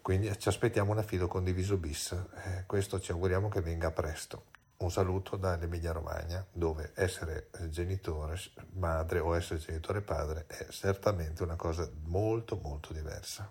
[0.00, 4.44] Quindi ci aspettiamo un affido condiviso bis, eh, questo ci auguriamo che venga presto.
[4.82, 8.36] Un saluto dall'Emilia Romagna, dove essere genitore
[8.72, 13.48] madre o essere genitore padre è certamente una cosa molto molto diversa.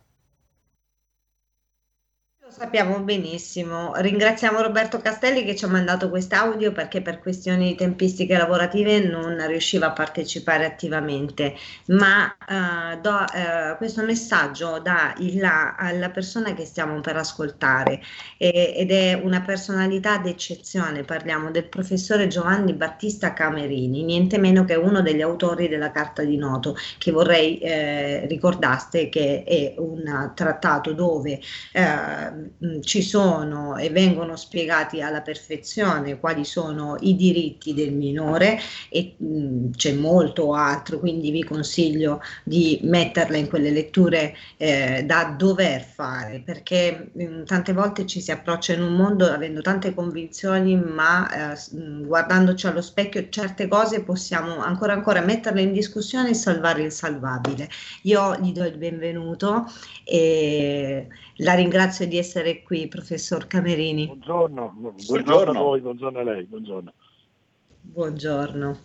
[2.52, 3.94] Sappiamo benissimo.
[3.96, 9.42] Ringraziamo Roberto Castelli che ci ha mandato quest'audio perché per questioni di tempistiche lavorative non
[9.48, 11.56] riusciva a partecipare attivamente,
[11.88, 18.02] ma uh, do uh, questo messaggio da il là alla persona che stiamo per ascoltare
[18.38, 21.04] e, ed è una personalità d'eccezione.
[21.04, 26.36] Parliamo del professore Giovanni Battista Camerini, niente meno che uno degli autori della Carta di
[26.36, 31.40] Noto, che vorrei eh, ricordaste che è un trattato dove
[31.72, 38.60] eh, mh, ci sono e vengono spiegati alla perfezione quali sono i diritti del minore
[38.90, 45.36] e mh, c'è molto altro, quindi vi consiglio di metterla in quelle letture eh, da
[45.38, 50.76] dover fare, perché mh, tante volte ci si approccia in un mondo avendo tante convinzioni,
[50.76, 51.58] ma eh,
[52.06, 57.70] guardandoci allo specchio certe cose possiamo ancora ancora metterle in discussione e salvare il salvabile.
[58.04, 59.66] Io gli do il benvenuto
[60.04, 64.06] e la ringrazio di essere essere qui, professor Camerini.
[64.06, 66.94] Buongiorno, buongiorno, a voi, buongiorno a lei, buongiorno.
[67.82, 68.80] Buongiorno.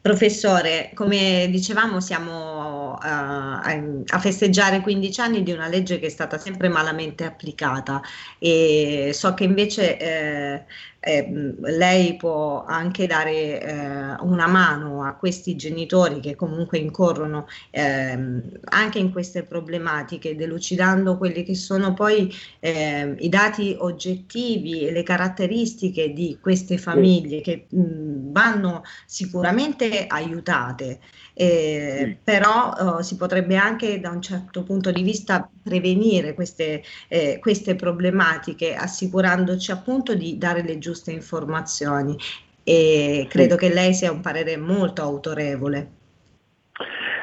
[0.00, 6.38] Professore, come dicevamo, siamo uh, a festeggiare 15 anni di una legge che è stata
[6.38, 8.00] sempre malamente applicata
[8.38, 10.64] e so che invece eh,
[11.08, 18.42] eh, lei può anche dare eh, una mano a questi genitori che comunque incorrono ehm,
[18.64, 22.30] anche in queste problematiche, delucidando quelli che sono poi
[22.60, 31.00] ehm, i dati oggettivi e le caratteristiche di queste famiglie che mh, vanno sicuramente aiutate.
[31.40, 32.16] Eh, sì.
[32.24, 37.76] però eh, si potrebbe anche da un certo punto di vista prevenire queste, eh, queste
[37.76, 42.16] problematiche assicurandoci appunto di dare le giuste informazioni
[42.64, 43.60] e credo sì.
[43.60, 45.90] che lei sia un parere molto autorevole.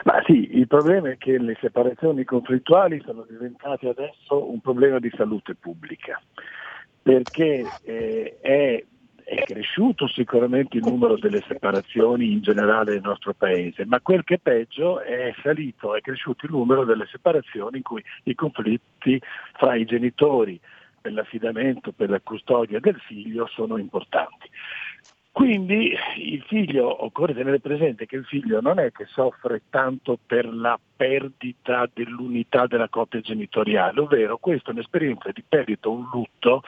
[0.06, 5.12] Ma sì, il problema è che le separazioni conflittuali sono diventate adesso un problema di
[5.14, 6.22] salute pubblica,
[7.02, 8.82] perché eh, è
[9.26, 14.36] è cresciuto sicuramente il numero delle separazioni in generale nel nostro paese, ma quel che
[14.36, 19.20] è peggio è salito, è cresciuto il numero delle separazioni in cui i conflitti
[19.54, 20.60] fra i genitori
[21.02, 24.48] per l'affidamento, per la custodia del figlio sono importanti.
[25.32, 30.46] Quindi il figlio, occorre tenere presente che il figlio non è che soffre tanto per
[30.46, 36.64] la perdita dell'unità della coppia genitoriale, ovvero questa è un'esperienza di perdita, un lutto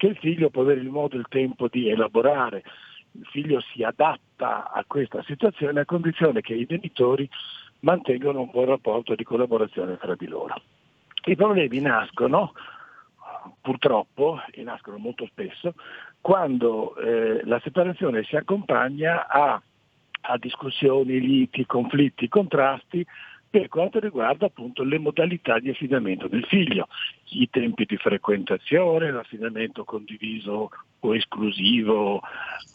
[0.00, 2.64] che il figlio può avere il modo e il tempo di elaborare.
[3.12, 7.28] Il figlio si adatta a questa situazione a condizione che i genitori
[7.80, 10.54] mantengano un buon rapporto di collaborazione fra di loro.
[11.26, 12.54] I problemi nascono,
[13.60, 15.74] purtroppo, e nascono molto spesso,
[16.22, 19.60] quando eh, la separazione si accompagna a,
[20.22, 23.06] a discussioni, liti, conflitti, contrasti
[23.50, 26.86] per quanto riguarda appunto le modalità di affidamento del figlio,
[27.30, 30.70] i tempi di frequentazione, l'affidamento condiviso
[31.00, 32.22] o esclusivo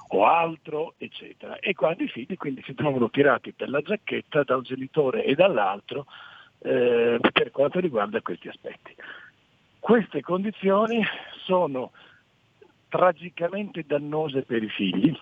[0.10, 1.60] o altro, eccetera.
[1.60, 5.34] E quando i figli quindi si trovano tirati per la giacchetta da un genitore e
[5.34, 6.08] dall'altro
[6.60, 8.94] eh, per quanto riguarda questi aspetti.
[9.80, 11.02] Queste condizioni
[11.46, 11.92] sono
[12.90, 15.18] tragicamente dannose per i figli,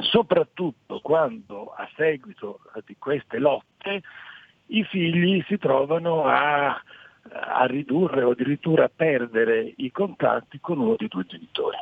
[0.00, 4.02] soprattutto quando a seguito di queste lotte
[4.68, 10.96] i figli si trovano a, a ridurre o addirittura a perdere i contatti con uno
[10.96, 11.78] dei due genitori.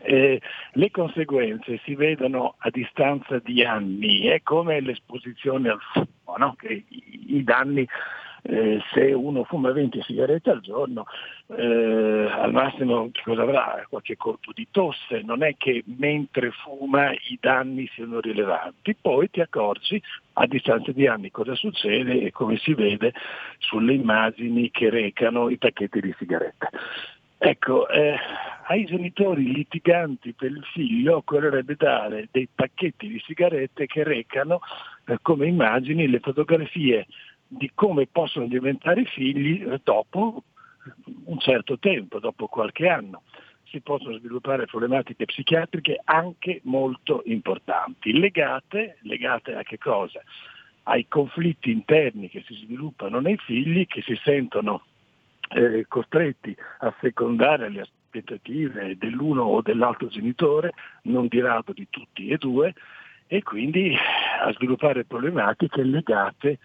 [0.00, 0.40] Eh,
[0.72, 6.56] le conseguenze si vedono a distanza di anni, è come l'esposizione al fumo, no?
[6.68, 7.88] i, i danni
[8.46, 11.06] eh, se uno fuma 20 sigarette al giorno,
[11.46, 13.86] eh, al massimo cosa avrà?
[13.88, 19.40] Qualche colpo di tosse, non è che mentre fuma i danni siano rilevanti, poi ti
[19.40, 20.00] accorgi
[20.34, 23.14] a distanza di anni cosa succede e come si vede
[23.58, 26.68] sulle immagini che recano i pacchetti di sigarette.
[27.38, 28.16] Ecco, eh,
[28.66, 34.60] ai genitori litiganti per il figlio occorrerebbe dare dei pacchetti di sigarette che recano
[35.06, 37.06] eh, come immagini le fotografie
[37.56, 40.42] di come possono diventare figli dopo
[41.24, 43.22] un certo tempo, dopo qualche anno.
[43.64, 50.22] Si possono sviluppare problematiche psichiatriche anche molto importanti, legate, legate a che cosa?
[50.84, 54.84] Ai conflitti interni che si sviluppano nei figli che si sentono
[55.48, 60.72] eh, costretti a secondare le aspettative dell'uno o dell'altro genitore,
[61.04, 62.74] non di rado di tutti e due,
[63.26, 63.96] e quindi
[64.42, 66.58] a sviluppare problematiche legate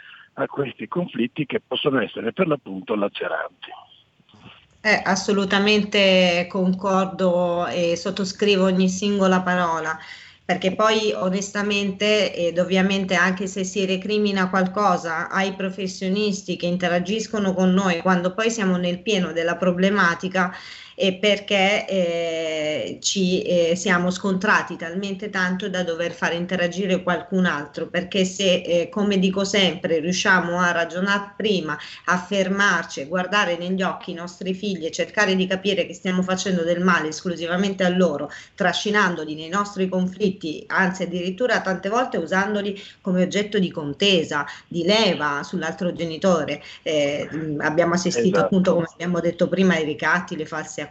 [0.44, 3.70] a questi conflitti che possono essere per l'appunto laceranti.
[4.82, 9.98] Eh, assolutamente concordo e sottoscrivo ogni singola parola
[10.50, 17.72] perché poi onestamente ed ovviamente anche se si recrimina qualcosa ai professionisti che interagiscono con
[17.72, 20.52] noi quando poi siamo nel pieno della problematica
[21.02, 27.88] e perché eh, ci eh, siamo scontrati talmente tanto da dover fare interagire qualcun altro,
[27.88, 34.12] perché se, eh, come dico sempre, riusciamo a ragionare prima, a fermarci, guardare negli occhi
[34.12, 38.30] i nostri figli e cercare di capire che stiamo facendo del male esclusivamente a loro,
[38.56, 45.44] trascinandoli nei nostri conflitti, anzi addirittura tante volte usandoli come oggetto di contesa, di leva
[45.44, 46.62] sull'altro genitore.
[46.84, 47.26] Eh,
[47.60, 48.44] abbiamo assistito esatto.
[48.44, 50.88] appunto, come abbiamo detto prima, ai ricatti, le false accuse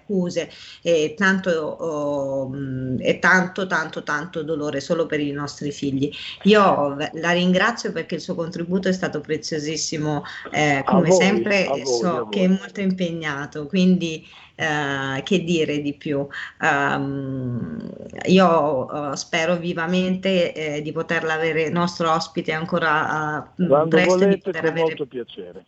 [0.83, 2.51] e tanto, oh,
[2.99, 6.11] e tanto, tanto, tanto dolore solo per i nostri figli.
[6.43, 11.87] Io la ringrazio perché il suo contributo è stato preziosissimo, eh, come voi, sempre voi,
[11.87, 14.27] so che è molto impegnato, quindi
[14.59, 16.27] Uh, che dire di più.
[16.61, 17.79] Um,
[18.25, 24.41] io uh, spero vivamente eh, di poterla avere nostro ospite ancora uh, presto volete, di
[24.41, 24.81] poter avere...
[24.81, 25.65] molto piacere.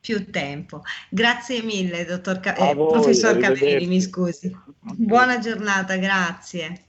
[0.00, 0.82] Più tempo.
[1.10, 3.36] Grazie mille, dottor Ca- eh, voi, professor.
[3.36, 4.50] Capelli, mi scusi.
[4.80, 6.86] Buona giornata, grazie.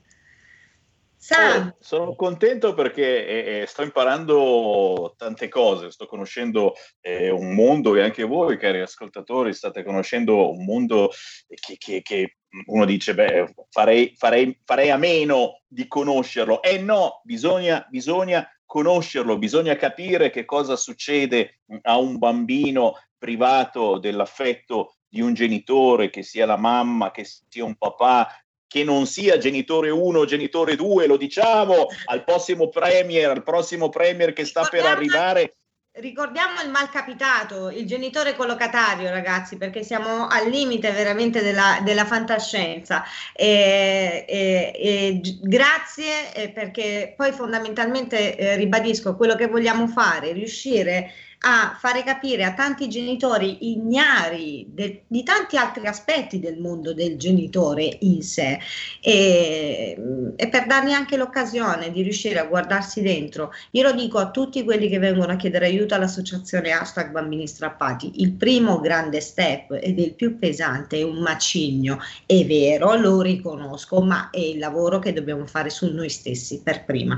[1.37, 7.95] Oh, sono contento perché eh, eh, sto imparando tante cose, sto conoscendo eh, un mondo
[7.95, 11.11] e anche voi, cari ascoltatori, state conoscendo un mondo
[11.47, 16.61] che, che- che uno dice, beh, farei, farei- farei a meno di conoscerlo.
[16.63, 24.93] E no, bisogna, bisogna conoscerlo, bisogna capire che cosa succede a un bambino privato dell'affetto
[25.09, 28.29] di un genitore, che sia la mamma, che sia un papà,
[28.67, 33.89] che non sia genitore 1 o genitore 2, lo diciamo al prossimo premier, al prossimo
[33.89, 35.57] premier che sta per arrivare.
[35.93, 43.03] Ricordiamo il malcapitato, il genitore collocatario, ragazzi, perché siamo al limite veramente della, della fantascienza.
[43.33, 50.97] E, e- e grazie eh, perché poi fondamentalmente eh, ribadisco quello che vogliamo fare, riuscire
[51.07, 51.30] a
[51.79, 57.97] fare capire a tanti genitori ignari de- di tanti altri aspetti del mondo del genitore
[58.01, 58.59] in sé.
[59.01, 59.97] E,
[60.35, 63.51] e per dargli anche l'occasione di riuscire a guardarsi dentro.
[63.71, 68.21] Io lo dico a tutti quelli che vengono a chiedere aiuto all'associazione hashtag bambini strappati,
[68.21, 73.21] il primo grande step ed è il più pesante è un macigno, è vero, lo
[73.21, 77.17] riconosco, ma è il lavoro che dobbiamo fare su noi stessi per prima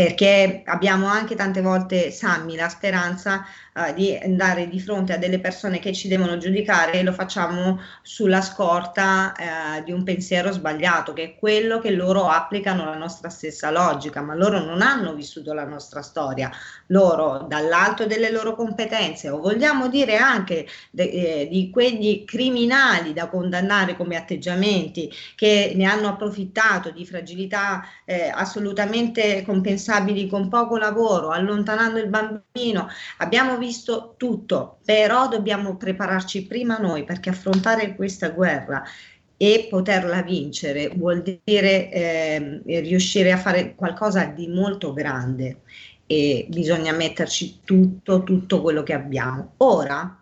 [0.00, 3.44] perché abbiamo anche tante volte, Sammy, la speranza
[3.74, 8.40] eh, di andare di fronte a delle persone che ci devono giudicare lo facciamo sulla
[8.40, 13.70] scorta eh, di un pensiero sbagliato, che è quello che loro applicano alla nostra stessa
[13.70, 16.50] logica, ma loro non hanno vissuto la nostra storia,
[16.86, 21.10] loro dall'alto delle loro competenze, o vogliamo dire anche de-
[21.42, 28.30] eh, di quegli criminali da condannare come atteggiamenti che ne hanno approfittato di fragilità eh,
[28.34, 32.88] assolutamente compensabili con poco lavoro, allontanando il bambino.
[33.18, 38.82] Abbiamo visto tutto, però dobbiamo prepararci prima noi perché affrontare questa guerra
[39.36, 45.60] e poterla vincere vuol dire ehm, riuscire a fare qualcosa di molto grande
[46.06, 49.52] e bisogna metterci tutto, tutto quello che abbiamo.
[49.58, 50.20] Ora,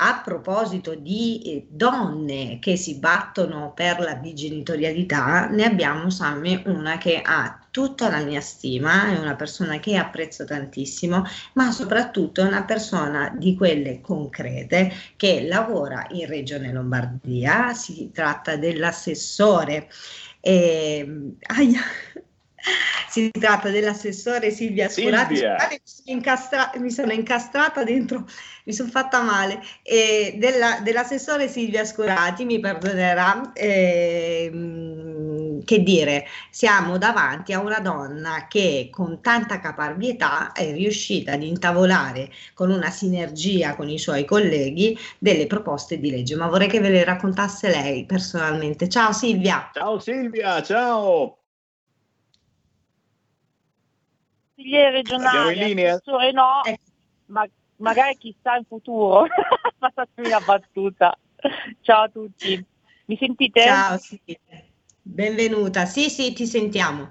[0.00, 6.98] a proposito di eh, donne che si battono per la bigenitorialità, ne abbiamo Sammy una
[6.98, 12.44] che ha tutta la mia stima, è una persona che apprezzo tantissimo, ma soprattutto è
[12.46, 19.88] una persona di quelle concrete che lavora in Regione Lombardia, si tratta dell'assessore.
[20.40, 21.80] ehm, aia.
[23.08, 25.36] Si tratta dell'assessore Silvia Scurati.
[25.36, 25.56] Silvia.
[26.04, 28.26] Scusate, mi sono incastrata dentro,
[28.64, 29.60] mi sono fatta male.
[29.82, 34.97] E della- dell'assessore Silvia Scurati, mi perdonerà, ehm,
[35.64, 42.30] che dire, siamo davanti a una donna che con tanta caparbietà è riuscita ad intavolare
[42.54, 46.90] con una sinergia con i suoi colleghi delle proposte di legge, ma vorrei che ve
[46.90, 48.88] le raccontasse lei personalmente.
[48.88, 49.70] Ciao Silvia.
[49.72, 51.38] Ciao Silvia, ciao.
[54.58, 55.94] consigliere regionale, in linea?
[55.94, 56.60] assessore no,
[57.26, 57.46] ma
[57.76, 59.26] magari chissà in futuro.
[59.78, 61.16] Passatemi la battuta.
[61.80, 62.64] Ciao a tutti.
[63.06, 63.62] Mi sentite?
[63.62, 64.36] Ciao Silvia.
[65.10, 65.86] Benvenuta.
[65.86, 67.10] Sì, sì, ti sentiamo.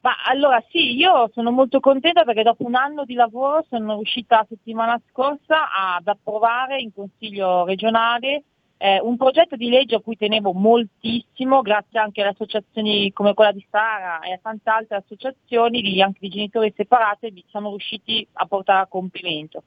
[0.00, 4.36] Ma allora sì, io sono molto contenta perché dopo un anno di lavoro sono riuscita
[4.36, 8.44] la settimana scorsa ad approvare in Consiglio regionale
[8.76, 13.52] eh, un progetto di legge a cui tenevo moltissimo, grazie anche alle associazioni come quella
[13.52, 18.82] di Sara e a tante altre associazioni, anche di genitori separati, siamo riusciti a portare
[18.82, 19.64] a compimento.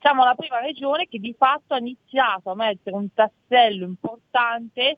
[0.00, 4.96] Siamo la prima regione che di fatto ha iniziato a mettere un tassello importante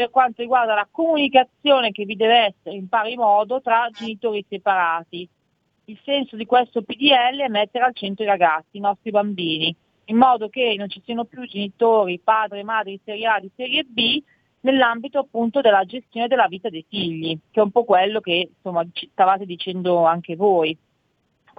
[0.00, 5.28] per quanto riguarda la comunicazione che vi deve essere in pari modo tra genitori separati.
[5.84, 9.74] Il senso di questo PDL è mettere al centro i ragazzi, i nostri bambini,
[10.06, 13.50] in modo che non ci siano più genitori, padre e madre di serie A, di
[13.54, 14.22] serie B,
[14.60, 18.82] nell'ambito appunto della gestione della vita dei figli, che è un po' quello che insomma
[19.12, 20.74] stavate dicendo anche voi.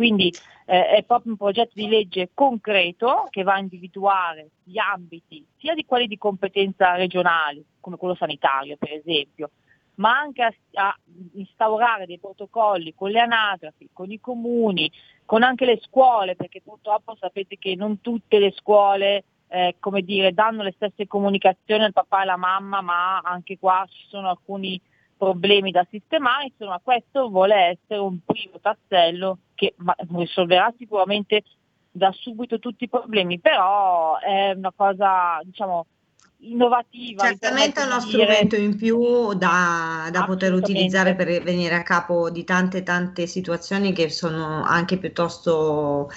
[0.01, 0.33] Quindi
[0.65, 5.75] eh, è proprio un progetto di legge concreto che va a individuare gli ambiti sia
[5.75, 9.51] di quelli di competenza regionali, come quello sanitario per esempio,
[9.97, 10.97] ma anche a, a
[11.33, 14.91] instaurare dei protocolli con le anagrafi, con i comuni,
[15.23, 20.33] con anche le scuole, perché purtroppo sapete che non tutte le scuole eh, come dire,
[20.33, 24.81] danno le stesse comunicazioni al papà e alla mamma, ma anche qua ci sono alcuni
[25.21, 29.75] problemi da sistemare, insomma questo vuole essere un primo tassello che
[30.15, 31.43] risolverà sicuramente
[31.91, 35.85] da subito tutti i problemi, però è una cosa diciamo
[36.41, 37.23] innovativa.
[37.23, 42.43] Certamente è uno strumento in più da, da poter utilizzare per venire a capo di
[42.43, 46.09] tante tante situazioni che sono anche piuttosto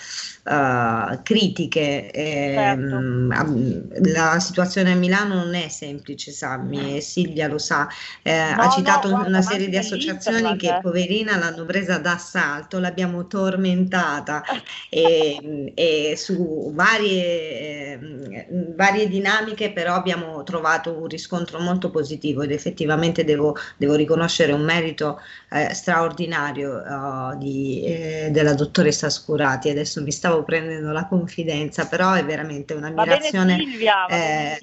[0.45, 2.11] eh, critiche.
[2.11, 7.89] Ehm, am- La situazione a Milano non è semplice, Sammy, e Silvia lo sa.
[8.23, 10.79] Eh, No, ha citato no, guarda, una serie di associazioni che eh.
[10.81, 14.43] poverina l'hanno presa d'assalto, l'abbiamo tormentata
[14.89, 20.14] e, e su varie, ehm, varie dinamiche, però abbiamo
[20.45, 27.37] trovato un riscontro molto positivo ed effettivamente devo, devo riconoscere un merito eh, straordinario eh,
[27.39, 29.69] di, eh, della dottoressa Scurati.
[29.69, 34.59] Adesso mi stavo prendendo la confidenza, però è veramente un'ammirazione Silvia, eh,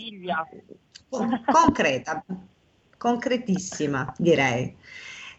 [1.45, 2.23] concreta,
[2.97, 4.75] concretissima direi.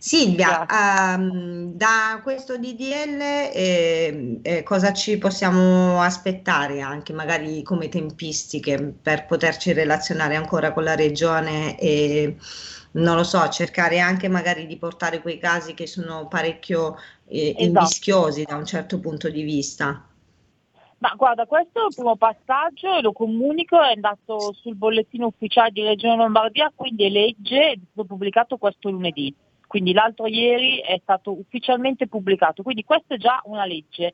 [0.05, 8.97] Silvia, ehm, da questo DDL eh, eh, cosa ci possiamo aspettare anche magari come tempistiche
[9.01, 12.35] per poterci relazionare ancora con la regione e
[12.95, 16.97] non lo so, cercare anche magari di portare quei casi che sono parecchio
[17.29, 17.63] eh, Esatto.
[17.63, 20.05] invischiosi da un certo punto di vista.
[20.99, 25.83] Ma guarda, questo è il primo passaggio lo comunico, è andato sul bollettino ufficiale di
[25.83, 29.33] Regione Lombardia, quindi è legge, è stato pubblicato questo lunedì.
[29.73, 34.13] Quindi l'altro ieri è stato ufficialmente pubblicato, quindi questa è già una legge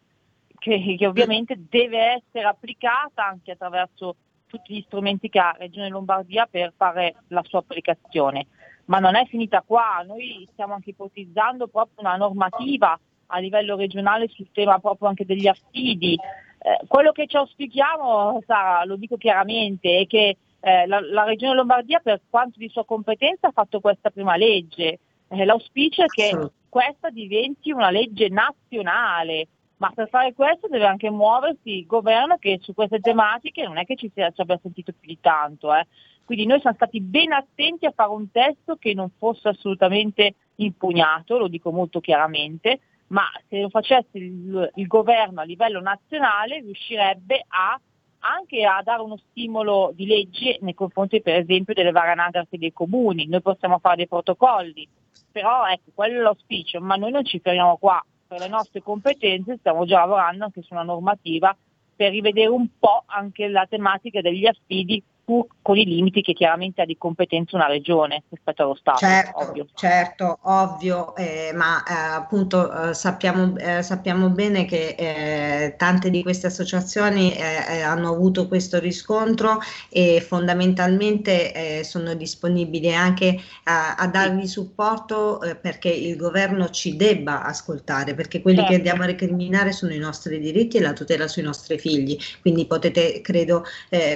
[0.57, 4.15] che, che ovviamente deve essere applicata anche attraverso
[4.47, 8.47] tutti gli strumenti che ha Regione Lombardia per fare la sua applicazione.
[8.85, 12.97] Ma non è finita qua, noi stiamo anche ipotizzando proprio una normativa
[13.27, 16.15] a livello regionale sul tema proprio anche degli affidi.
[16.15, 21.57] Eh, quello che ci auspichiamo, Sara, lo dico chiaramente, è che eh, la, la Regione
[21.57, 25.01] Lombardia per quanto di sua competenza ha fatto questa prima legge.
[25.29, 29.49] Eh, l'auspicio è che questa diventi una legge nazionale,
[29.79, 33.85] ma per fare questo deve anche muoversi il governo che su queste tematiche non è
[33.85, 35.75] che ci, sia, ci abbia sentito più di tanto.
[35.75, 35.87] eh.
[36.25, 41.39] Quindi noi siamo stati ben attenti a fare un testo che non fosse assolutamente impugnato,
[41.39, 47.45] lo dico molto chiaramente, ma se lo facesse il, il governo a livello nazionale riuscirebbe
[47.49, 47.81] a
[48.21, 52.73] anche a dare uno stimolo di legge nei confronti per esempio delle varie anagrafi dei
[52.73, 54.89] comuni, noi possiamo fare dei protocolli,
[55.31, 59.57] però ecco, quello è l'auspicio, ma noi non ci fermiamo qua, per le nostre competenze
[59.59, 61.57] stiamo già lavorando anche su una normativa
[61.97, 66.81] per rivedere un po' anche la tematica degli affidi pur con i limiti che chiaramente
[66.81, 69.67] ha di competenza una regione rispetto allo Stato, Certo, ovvio.
[69.75, 76.23] certo, ovvio, eh, ma eh, appunto eh, sappiamo, eh, sappiamo bene che eh, tante di
[76.23, 79.59] queste associazioni eh, hanno avuto questo riscontro
[79.91, 88.15] e fondamentalmente sono disponibili anche a, a dargli supporto perché il governo ci debba ascoltare,
[88.15, 88.77] perché quelli che Certo.
[88.77, 93.21] andiamo a recriminare sono i nostri diritti e la tutela sui nostri figli, quindi potete,
[93.21, 93.65] credo,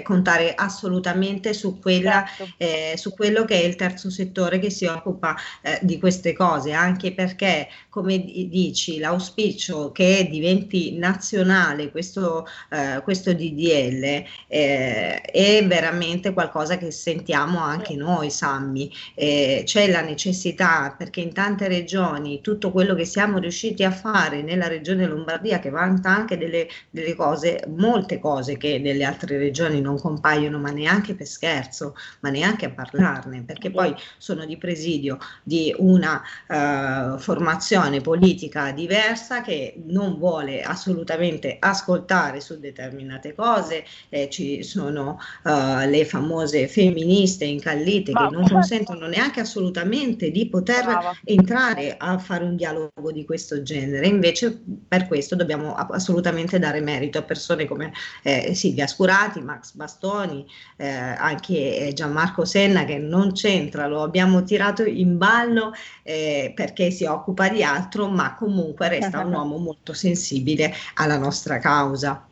[0.03, 2.55] contare assolutamente su quella Certo.
[2.57, 6.73] eh, su quello che è il terzo settore che si occupa eh, di queste cose,
[6.73, 15.67] anche perché, come di- dici, l'auspicio che diventi nazionale questo, eh, questo DDL eh, è
[15.67, 18.91] veramente qualcosa che sentiamo anche noi, Sammy.
[19.15, 24.43] Eh, c'è la necessità, perché in tante regioni tutto quello che siamo riusciti a fare
[24.43, 29.81] nella regione Lombardia, che vanta anche delle, delle cose, molte cose che nelle altre regioni
[29.81, 35.19] non compaiono, ma neanche per scherzo, ma neanche a parlarne, perché poi sono di presidio
[35.43, 44.29] di una eh, formazione politica diversa che non vuole assolutamente ascoltare su determinate cose, eh,
[44.29, 50.85] ci sono eh, le famose femministe incallite Ma- che non consentono neanche assolutamente di poter
[50.85, 51.13] Brava.
[51.25, 54.07] entrare a fare un dialogo di questo genere.
[54.07, 60.47] Invece per questo dobbiamo assolutamente dare merito a persone come eh, Silvia Scurati, Max Bastoni,
[60.83, 65.73] eh, anche eh, Gianmarco Senna che non c'entra, lo abbiamo tirato in ballo
[66.03, 71.59] eh, perché si occupa di altro, ma comunque resta un uomo molto sensibile alla nostra
[71.59, 72.27] causa.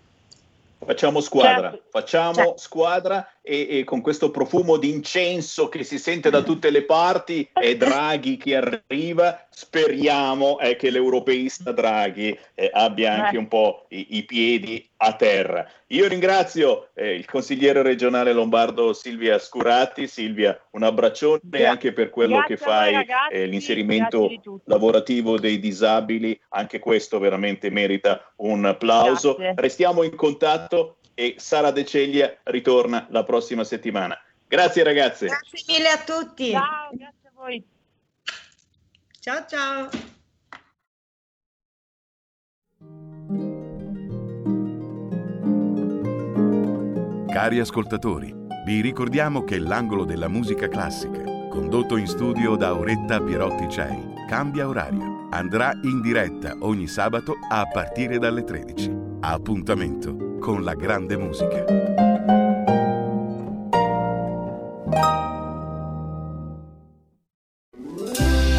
[0.84, 1.88] Facciamo squadra, Certo.
[1.90, 2.57] facciamo Certo.
[2.57, 7.48] squadra e, e con questo profumo di incenso che si sente da tutte le parti
[7.53, 13.38] e Draghi che arriva, speriamo eh, che l'europeista Draghi eh, abbia anche Eh.
[13.38, 15.68] un po' i, i piedi a terra.
[15.88, 20.07] Io ringrazio eh, il consigliere regionale lombardo Silvia Scurati.
[20.07, 24.62] Silvia, un abbraccione Gra- anche per quello che fai, ragazzi, eh, l'inserimento di tutto.
[24.66, 29.34] lavorativo dei disabili, anche questo veramente merita un applauso.
[29.34, 29.55] Grazie.
[29.61, 34.18] Restiamo in contatto e Sara De Ceglia ritorna la prossima settimana.
[34.49, 35.27] Grazie ragazze.
[35.27, 36.51] Grazie mille a tutti.
[36.51, 37.64] Ciao, grazie a voi.
[39.21, 39.89] Ciao ciao.
[47.31, 53.68] Cari ascoltatori, Vi ricordiamo che l'angolo della musica classica, condotto in studio da Auretta Pierotti
[53.68, 55.29] Cei, cambia orario.
[55.31, 58.91] Andrà in diretta ogni sabato a partire dalle 13.
[59.21, 61.64] Appuntamento con la grande musica.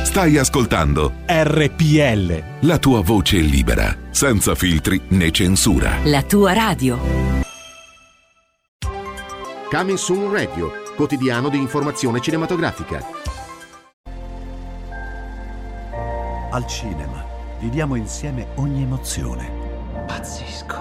[0.03, 2.67] Stai ascoltando RPL.
[2.67, 5.97] la tua voce libera, senza filtri né censura.
[6.03, 6.99] La tua radio.
[9.69, 13.01] Coming Soon Radio, quotidiano di informazione cinematografica.
[16.51, 17.25] Al cinema
[17.61, 19.49] viviamo insieme ogni emozione.
[20.05, 20.80] Pazzesco.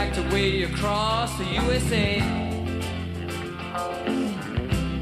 [0.00, 2.20] Hitchhiked away across the USA.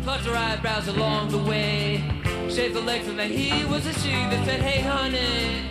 [0.03, 2.03] Plucked her eyebrows along the way.
[2.51, 5.69] Shaved the legs and then he was a she that said, Hey honey,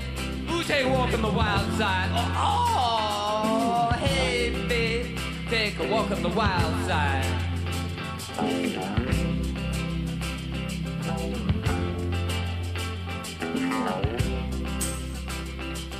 [0.48, 2.10] who take a walk on the wild side?
[2.14, 5.18] Oh, oh hey babe,
[5.50, 7.26] take a walk on the wild side.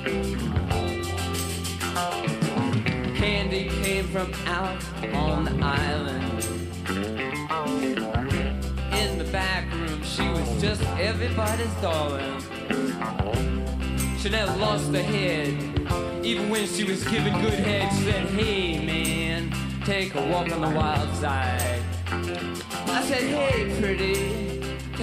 [0.08, 0.37] Candy came
[4.12, 4.84] from out
[5.14, 6.44] on the island.
[8.94, 12.44] In the back room, she was just everybody's darling.
[14.30, 15.54] Never lost her head,
[16.22, 17.90] even when she was giving good head.
[17.94, 19.54] She said, Hey man,
[19.86, 21.82] take a walk on the wild side.
[22.08, 24.57] I said, Hey pretty,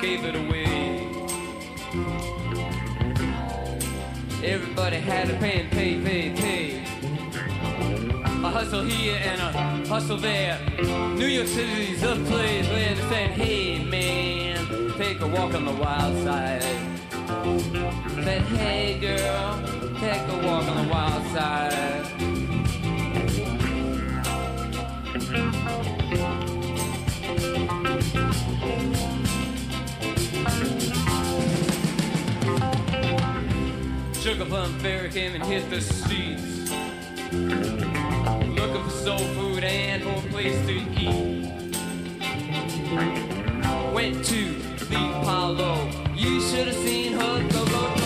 [0.00, 1.08] gave it away.
[4.44, 6.84] Everybody had to pay and pay, pay, pay.
[8.44, 10.58] A hustle here and a hustle there.
[11.16, 15.72] New York City's a place where they say, hey man, take a walk on the
[15.72, 16.62] wild side.
[18.22, 19.62] Said, hey girl,
[19.98, 22.35] take a walk on the wild side.
[34.26, 36.68] Sugar Plum Fairy came and hit the streets.
[37.30, 41.48] Looking for soul food and for a place to eat.
[43.94, 44.52] Went to
[44.86, 45.88] the Apollo.
[46.16, 48.05] You should have seen her go,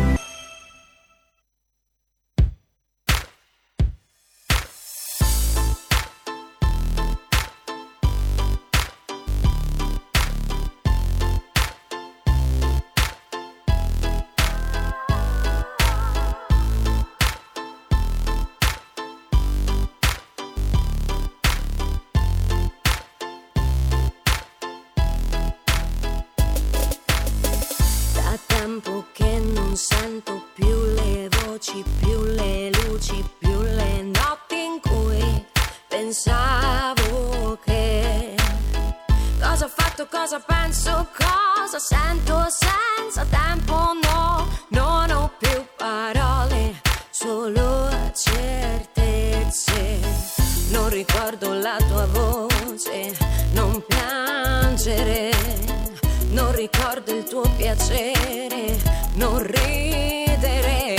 [59.21, 60.95] Non ridere,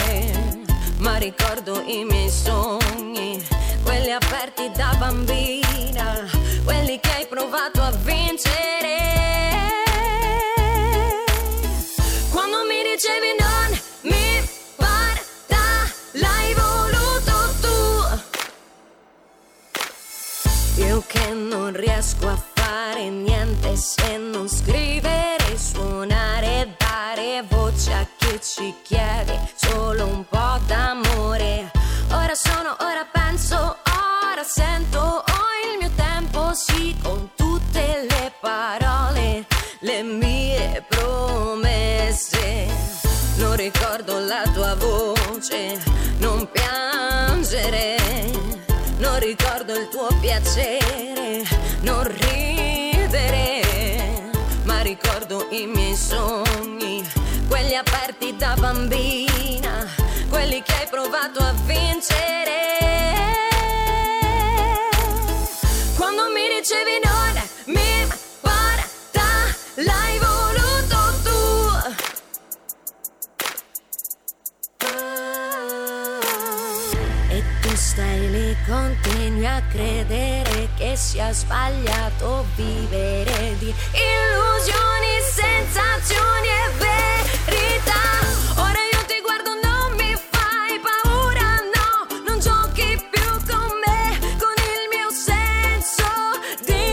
[0.99, 3.45] ma ricordo i miei sogni,
[3.83, 6.31] quelli aperti da bambina,
[6.63, 9.01] quelli che hai provato a vincere.
[12.31, 17.81] Quando mi dicevi non mi guarda, l'hai voluto tu.
[20.81, 25.22] Io che non riesco a fare niente se non scrivere,
[28.43, 31.71] ci chiede solo un po' d'amore.
[32.11, 35.23] Ora sono, ora penso, ora sento, ho
[35.73, 39.47] il mio tempo, sì, con tutte le parole,
[39.81, 42.67] le mie promesse.
[43.37, 45.81] Non ricordo la tua voce,
[46.19, 47.97] non piangere.
[48.99, 51.43] Non ricordo il tuo piacere,
[51.81, 52.22] non ridere,
[79.43, 88.21] continui a credere che sia sbagliato vivere di illusioni, sensazioni e verità.
[88.57, 94.55] Ora io ti guardo, non mi fai paura, no, non giochi più con me, con
[94.57, 96.07] il mio senso
[96.65, 96.85] di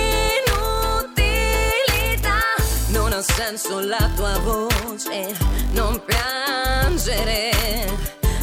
[1.06, 2.42] inutilità.
[2.88, 5.36] Non ha senso la tua voce,
[5.72, 7.52] non piangere.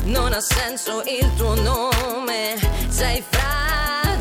[0.05, 2.57] Non ha senso il tuo nome,
[2.89, 3.66] sei fragile.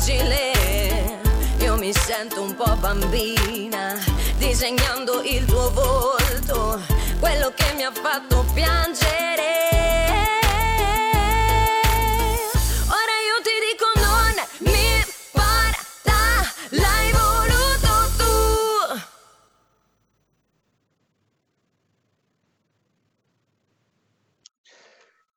[0.08, 3.98] Io mi sento un po' bambina,
[4.38, 6.80] disegnando il tuo volto,
[7.18, 10.05] quello che mi ha fatto piangere.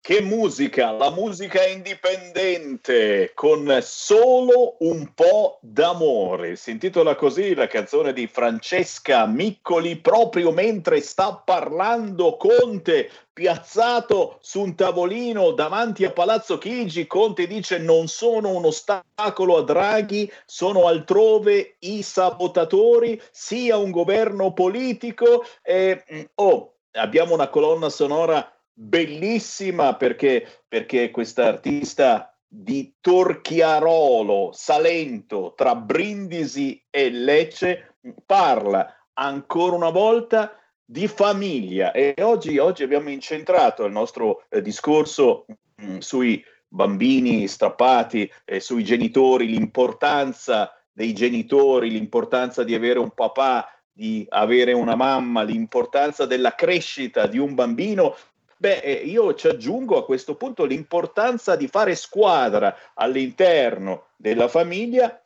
[0.10, 6.56] Che musica, la musica indipendente con solo un po' d'amore.
[6.56, 14.62] Si intitola così la canzone di Francesca Miccoli proprio mentre sta parlando Conte piazzato su
[14.62, 17.06] un tavolino davanti a Palazzo Chigi.
[17.06, 24.54] Conte dice non sono un ostacolo a Draghi, sono altrove i sabotatori, sia un governo
[24.54, 25.46] politico.
[25.62, 28.52] E, mm, oh, abbiamo una colonna sonora
[28.82, 39.90] bellissima perché, perché questa artista di Torchiarolo, Salento, tra Brindisi e Lecce, parla ancora una
[39.90, 41.92] volta di famiglia.
[41.92, 48.84] E oggi, oggi abbiamo incentrato il nostro eh, discorso mh, sui bambini strappati, eh, sui
[48.86, 56.56] genitori, l'importanza dei genitori, l'importanza di avere un papà, di avere una mamma, l'importanza della
[56.56, 58.16] crescita di un bambino
[58.62, 65.18] Beh, eh, io ci aggiungo a questo punto l'importanza di fare squadra all'interno della famiglia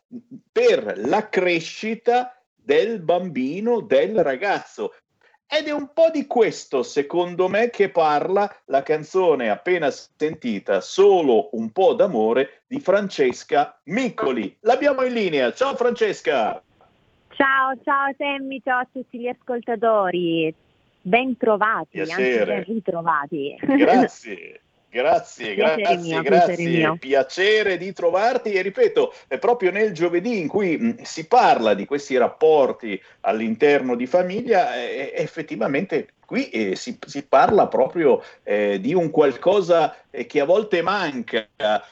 [0.52, 4.94] per la crescita del bambino, del ragazzo.
[5.48, 11.48] Ed è un po' di questo, secondo me, che parla la canzone appena sentita, Solo
[11.56, 14.56] un po' d'amore, di Francesca Miccoli.
[14.60, 15.52] L'abbiamo in linea.
[15.52, 16.62] Ciao Francesca!
[17.30, 20.54] Ciao, ciao Semmi, ciao a tutti gli ascoltatori.
[21.06, 22.54] Ben trovati, anche Piacere.
[22.54, 23.56] ben ritrovati.
[23.60, 24.60] Grazie,
[24.94, 26.68] Grazie, Piacere grazie, mio, piacere grazie.
[26.68, 26.96] mio.
[26.96, 31.84] Piacere di trovarti e ripeto, è proprio nel giovedì in cui mh, si parla di
[31.84, 38.94] questi rapporti all'interno di famiglia, eh, effettivamente qui eh, si, si parla proprio eh, di
[38.94, 41.48] un qualcosa eh, che a volte manca,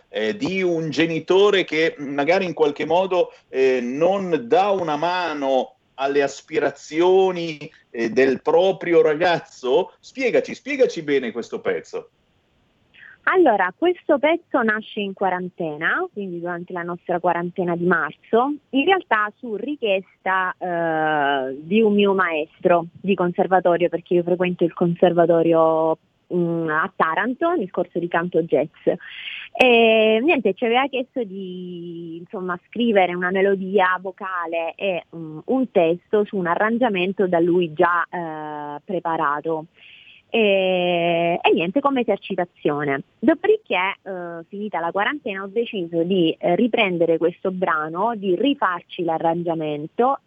[0.08, 6.22] eh, di un genitore che magari in qualche modo eh, non dà una mano alle
[6.22, 9.93] aspirazioni eh, del proprio ragazzo.
[10.01, 12.11] Spiegaci, spiegaci bene questo pezzo.
[13.24, 19.32] Allora, questo pezzo nasce in quarantena, quindi durante la nostra quarantena di marzo, in realtà
[19.36, 25.97] su richiesta eh, di un mio maestro di conservatorio, perché io frequento il conservatorio
[26.35, 28.68] mh, a Taranto nel corso di canto jazz.
[29.55, 36.24] E niente, ci aveva chiesto di insomma, scrivere una melodia vocale e mh, un testo
[36.24, 39.66] su un arrangiamento da lui già eh, preparato.
[40.35, 43.03] E, e niente come esercitazione.
[43.18, 50.20] Dopodiché, eh, finita la quarantena, ho deciso di eh, riprendere questo brano, di rifarci l'arrangiamento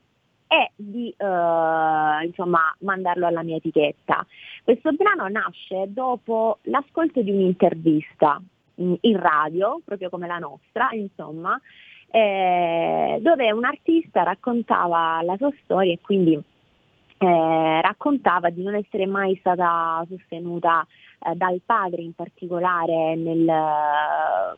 [0.47, 4.25] e di eh, insomma mandarlo alla mia etichetta.
[4.63, 8.41] Questo brano nasce dopo l'ascolto di un'intervista
[8.75, 11.59] in, radio, proprio come la nostra, insomma,
[12.11, 16.33] eh, dove un artista raccontava la sua storia e quindi
[17.17, 20.85] eh, raccontava di non essere mai stata sostenuta
[21.19, 23.45] eh, dal padre in particolare nel,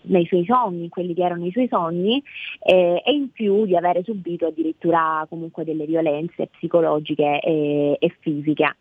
[0.03, 2.23] nei suoi sogni, quelli che erano i suoi sogni,
[2.59, 8.77] eh, e in più di avere subito addirittura comunque delle violenze psicologiche e, e fisiche.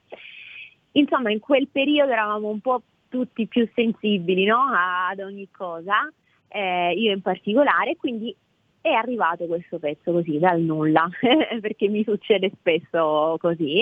[0.92, 4.66] Insomma, in quel periodo eravamo un po' tutti più sensibili no?
[4.72, 6.10] ad ogni cosa,
[6.48, 8.34] eh, io in particolare, quindi
[8.80, 11.08] è arrivato questo pezzo così dal nulla,
[11.60, 13.80] perché mi succede spesso così.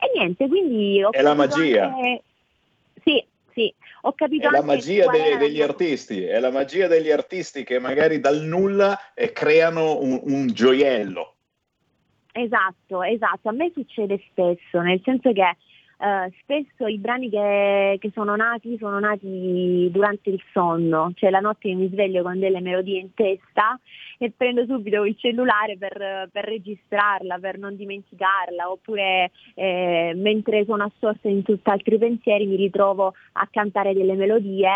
[0.00, 1.92] E niente, quindi ho È la magia.
[1.92, 2.22] anche-
[3.08, 7.64] Sì, sì, ho capito È la magia de- degli artisti, è la magia degli artisti
[7.64, 11.36] che magari dal nulla eh, creano un, un gioiello.
[12.32, 15.56] Esatto, esatto, a me succede spesso, nel senso che
[16.00, 21.40] eh, spesso i brani che, che sono nati sono nati durante il sonno, cioè la
[21.40, 23.78] notte mi sveglio con delle melodie in testa
[24.18, 30.84] e prendo subito il cellulare per, per registrarla, per non dimenticarla, oppure eh, mentre sono
[30.84, 34.68] assorta in tutt'altri pensieri mi ritrovo a cantare delle melodie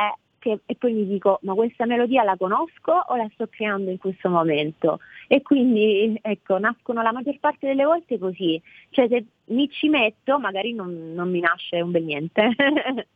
[0.43, 3.99] che- e poi mi dico ma questa melodia la conosco o la sto creando in
[3.99, 4.99] questo momento?
[5.29, 10.39] E quindi ecco, nascono la maggior parte delle volte così, cioè se mi ci metto
[10.39, 12.49] magari non, non mi nasce un bel niente.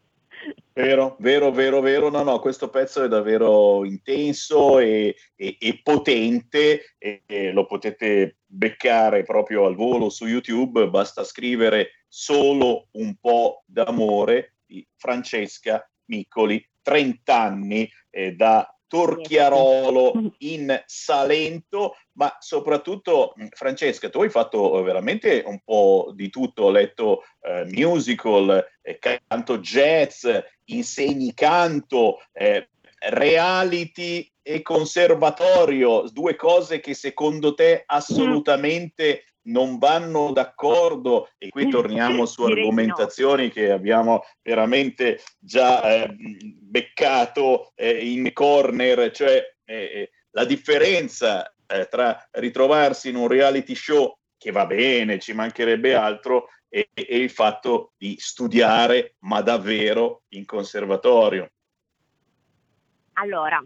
[0.74, 2.10] Vero, vero, vero, vero.
[2.10, 8.36] No, no, questo pezzo è davvero intenso e, e- e potente e, e lo potete
[8.44, 10.88] beccare proprio al volo su YouTube.
[10.88, 20.80] Basta scrivere solo un po' d'amore di Francesca Miccoli, 30 anni eh, da Torchiarolo in
[20.86, 26.70] Salento, ma soprattutto mh, Francesca, tu hai fatto eh, veramente un po' di tutto, ho
[26.70, 30.28] letto eh, musical, eh, canto jazz,
[30.66, 32.68] insegni canto, eh,
[33.10, 42.26] reality e conservatorio, due cose che secondo te assolutamente non vanno d'accordo e qui torniamo
[42.26, 50.44] su argomentazioni che abbiamo veramente già eh, beccato eh, in corner, cioè eh, eh, la
[50.44, 56.88] differenza eh, tra ritrovarsi in un reality show che va bene, ci mancherebbe altro, e,
[56.92, 61.50] e il fatto di studiare, ma davvero in conservatorio.
[63.14, 63.62] Allora,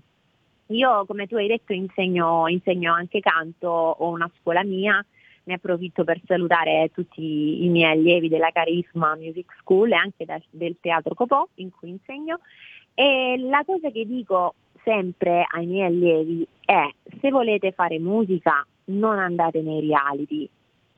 [0.67, 5.05] io come tu hai detto insegno, insegno anche canto, ho una scuola mia,
[5.45, 10.41] ne approfitto per salutare tutti i miei allievi della Carisma Music School e anche da-
[10.51, 12.41] del Teatro Copò in cui insegno.
[12.95, 16.89] E la cosa che dico sempre ai miei allievi è
[17.21, 20.49] se volete fare musica non andate nei reality,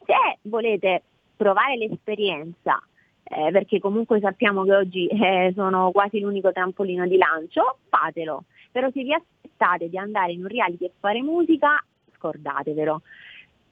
[0.04, 1.02] se volete
[1.36, 2.80] provare l'esperienza,
[3.24, 8.44] eh, perché comunque sappiamo che oggi eh, sono quasi l'unico trampolino di lancio, fatelo.
[8.70, 11.82] Però se vi aspettate di andare in un reality e fare musica,
[12.16, 13.02] scordatevelo.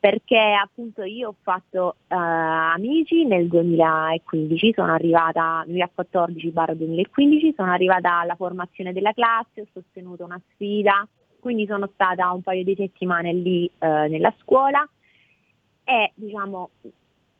[0.01, 8.35] Perché appunto io ho fatto eh, amici nel 2015, sono arrivata, 2014-2015, sono arrivata alla
[8.35, 11.07] formazione della classe, ho sostenuto una sfida,
[11.39, 14.89] quindi sono stata un paio di settimane lì eh, nella scuola
[15.85, 16.71] e diciamo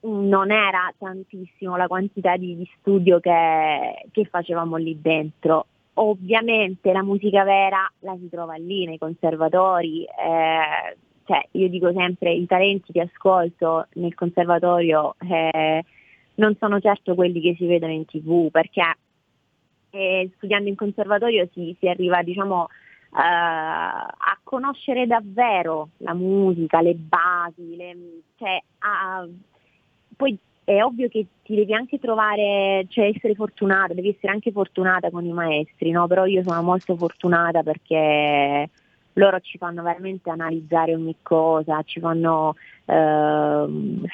[0.03, 5.67] non era tantissimo la quantità di, di studio che, che facevamo lì dentro.
[5.95, 10.97] Ovviamente la musica vera la si trova lì nei conservatori, eh,
[11.31, 15.85] cioè io dico sempre i talenti che ascolto nel conservatorio eh,
[16.35, 18.83] non sono certo quelli che si vedono in tv perché
[19.91, 26.95] e studiando in conservatorio si, si arriva diciamo eh, a conoscere davvero la musica, le
[26.95, 27.97] basi, le,
[28.37, 29.25] cioè, a,
[30.17, 35.11] poi è ovvio che ti devi anche trovare, cioè essere fortunata, devi essere anche fortunata
[35.11, 36.07] con i maestri, no?
[36.09, 38.69] però io sono molto fortunata perché
[39.15, 42.55] loro ci fanno veramente analizzare ogni cosa, ci fanno
[42.85, 43.67] eh,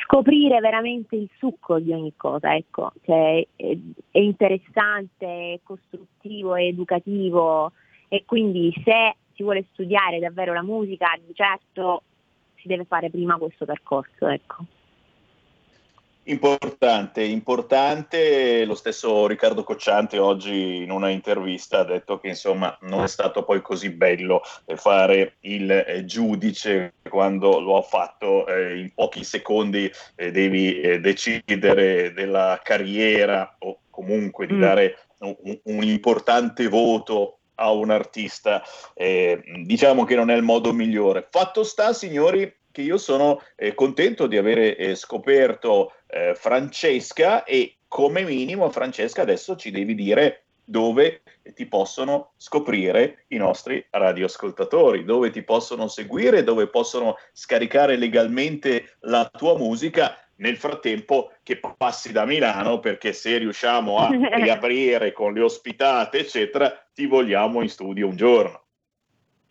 [0.02, 3.76] scoprire veramente il succo di ogni cosa, ecco, cioè, è,
[4.10, 7.72] è interessante, è costruttivo, è educativo
[8.08, 12.02] e quindi se si vuole studiare davvero la musica, di certo
[12.56, 14.64] si deve fare prima questo percorso, ecco.
[16.28, 18.64] Importante, importante.
[18.64, 23.44] Lo stesso Riccardo Cocciante oggi in una intervista ha detto che insomma non è stato
[23.44, 24.42] poi così bello
[24.74, 30.98] fare il eh, giudice quando lo ha fatto eh, in pochi secondi eh, devi eh,
[30.98, 34.60] decidere della carriera o comunque di mm.
[34.60, 38.64] dare un, un, importante voto a un artista.
[38.94, 41.28] Eh, diciamo che non è il modo migliore.
[41.30, 47.76] Fatto sta, signori, che io sono eh, contento di avere eh, scoperto eh, Francesca e
[47.88, 51.22] come minimo Francesca adesso ci devi dire dove
[51.54, 59.30] ti possono scoprire i nostri radioascoltatori, dove ti possono seguire, dove possono scaricare legalmente la
[59.30, 65.40] tua musica nel frattempo che passi da Milano perché se riusciamo a riaprire con le
[65.40, 68.65] ospitate eccetera ti vogliamo in studio un giorno.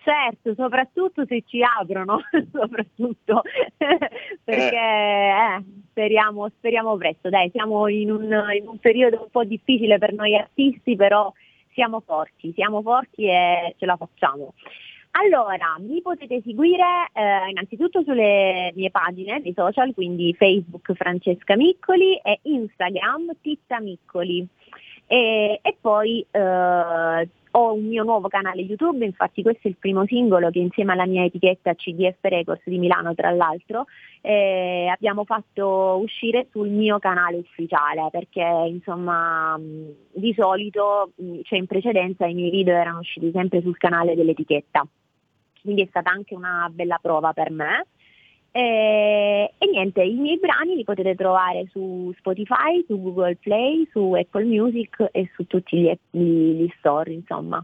[0.06, 2.20] Certo, soprattutto se ci aprono,
[2.54, 3.42] soprattutto
[4.44, 7.30] perché eh, speriamo, speriamo, presto.
[7.30, 8.24] Dai, siamo in un,
[8.56, 11.34] in un, periodo un po' difficile per noi artisti, però
[11.74, 14.54] siamo forti, siamo forti e ce la facciamo.
[15.18, 22.18] Allora, mi potete seguire eh, innanzitutto sulle mie pagine dei social, quindi Facebook Francesca Miccoli
[22.18, 24.48] e Instagram Titta Miccoli.
[25.08, 30.06] E, e poi eh, ho un mio nuovo canale YouTube, infatti questo è il primo
[30.06, 33.86] singolo che insieme alla mia etichetta CDF Records di Milano tra l'altro
[34.20, 41.12] eh, abbiamo fatto uscire sul mio canale ufficiale perché insomma di solito,
[41.44, 44.86] cioè in precedenza i miei video erano usciti sempre sul canale dell'etichetta,
[45.62, 47.86] quindi è stata anche una bella prova per me.
[48.58, 54.14] E, e, niente, i miei brani li potete trovare su Spotify, su Google Play, su
[54.14, 57.62] Apple Music e su tutti gli, gli, gli store, insomma.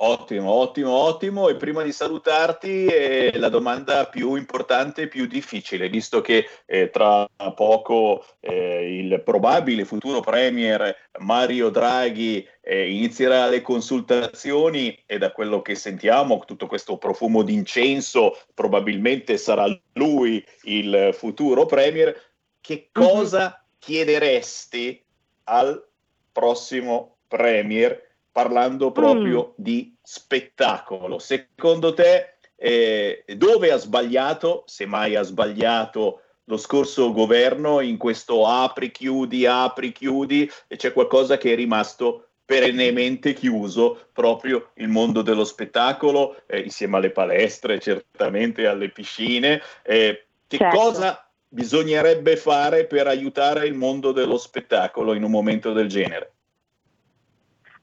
[0.00, 1.48] Ottimo, ottimo, ottimo.
[1.48, 6.90] E prima di salutarti, eh, la domanda più importante e più difficile, visto che eh,
[6.90, 15.32] tra poco eh, il probabile futuro Premier Mario Draghi eh, inizierà le consultazioni e da
[15.32, 22.16] quello che sentiamo, tutto questo profumo d'incenso, probabilmente sarà lui il futuro Premier.
[22.60, 23.02] Che mhm.
[23.04, 25.04] cosa chiederesti
[25.44, 25.84] al
[26.30, 28.06] prossimo Premier?
[28.30, 29.52] Parlando proprio mm.
[29.56, 31.18] di spettacolo.
[31.18, 38.46] Secondo te eh, dove ha sbagliato, se mai ha sbagliato lo scorso governo in questo
[38.46, 45.20] apri chiudi, apri chiudi e c'è qualcosa che è rimasto perennemente chiuso proprio il mondo
[45.20, 49.60] dello spettacolo eh, insieme alle palestre, certamente alle piscine.
[49.82, 50.76] Eh, che certo.
[50.76, 56.32] cosa bisognerebbe fare per aiutare il mondo dello spettacolo in un momento del genere?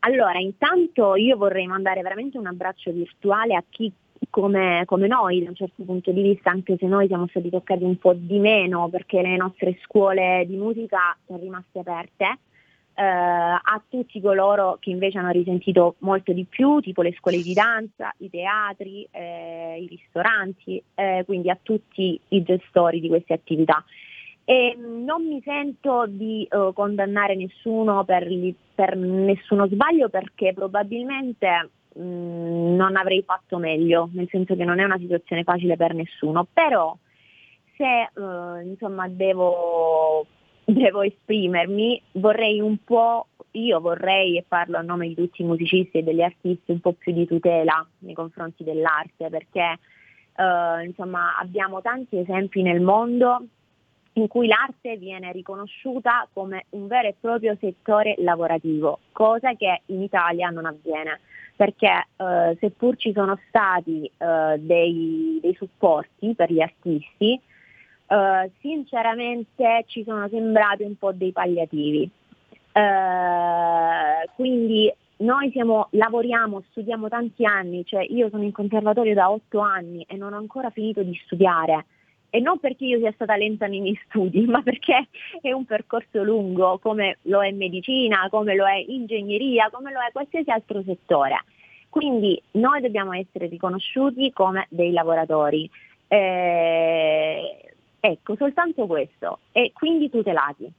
[0.06, 3.91] Allora, intanto io vorrei mandare veramente un abbraccio virtuale a chi
[4.30, 7.84] come, come, noi da un certo punto di vista, anche se noi siamo stati toccati
[7.84, 12.38] un po' di meno perché le nostre scuole di musica sono rimaste aperte,
[12.94, 17.53] eh, a tutti coloro che invece hanno risentito molto di più, tipo le scuole di
[17.53, 23.84] danza, i teatri, eh, i ristoranti, eh, quindi a tutti i gestori di queste attività.
[24.47, 28.27] E non mi sento di uh, condannare nessuno per,
[28.76, 34.80] per, nessuno sbaglio perché probabilmente mh, mm, non avrei fatto meglio, nel senso che non
[34.80, 36.95] è una situazione facile per nessuno, però
[37.76, 40.27] se uh, insomma devo,
[40.63, 45.97] devo esprimermi vorrei un po', io vorrei e parlo a nome di tutti i musicisti
[45.97, 49.80] e degli artisti un po' più di tutela nei confronti dell'arte perché
[50.35, 53.47] uh, insomma abbiamo tanti esempi nel mondo
[54.18, 60.02] in cui l'arte viene riconosciuta come un vero e proprio settore lavorativo, cosa che in
[60.02, 61.20] Italia non avviene,
[61.56, 67.40] perché eh, seppur ci sono stati eh, dei, dei, supporti per gli artisti,
[68.08, 72.10] eh, sinceramente ci sono sembrati un po' dei palliativi.
[72.72, 79.60] Eh, quindi noi siamo, lavoriamo, studiamo tanti anni, cioè io sono in conservatorio da otto
[79.60, 81.86] anni e non ho ancora finito di studiare
[82.36, 85.07] e non perché io sia stata lenta nei miei studi, ma perché
[85.41, 90.12] è un percorso lungo come lo è medicina, come lo è ingegneria, come lo è
[90.12, 91.38] qualsiasi altro settore.
[91.88, 95.70] Quindi noi dobbiamo essere riconosciuti come dei lavoratori.
[96.10, 99.40] Eh, ecco, soltanto questo.
[99.53, 100.70] E quindi tutelati.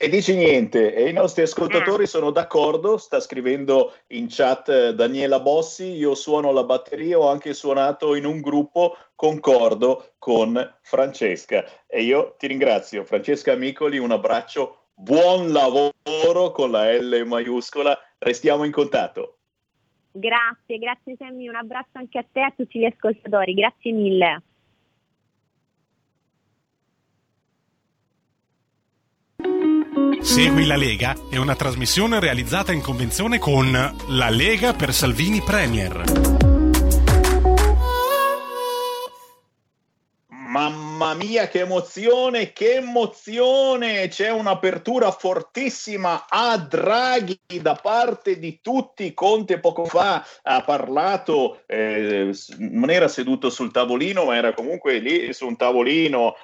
[0.00, 5.40] E dici niente, e i nostri ascoltatori sono d'accordo, sta scrivendo in chat eh, Daniela
[5.40, 11.64] Bossi, io suono la batteria, ho anche suonato in un gruppo, concordo con Francesca.
[11.88, 18.62] E io ti ringrazio, Francesca Amicoli, un abbraccio, buon lavoro con la L maiuscola, restiamo
[18.62, 19.38] in contatto.
[20.12, 24.42] Grazie, grazie Sammy, un abbraccio anche a te e a tutti gli ascoltatori, grazie mille.
[30.20, 33.70] Segui la Lega è una trasmissione realizzata in convenzione con
[34.08, 36.04] La Lega per Salvini Premier.
[40.28, 44.08] Mamma mia, che emozione, che emozione!
[44.08, 49.14] C'è un'apertura fortissima a Draghi da parte di tutti.
[49.14, 55.32] Conte poco fa ha parlato, eh, non era seduto sul tavolino, ma era comunque lì
[55.32, 56.34] su un tavolino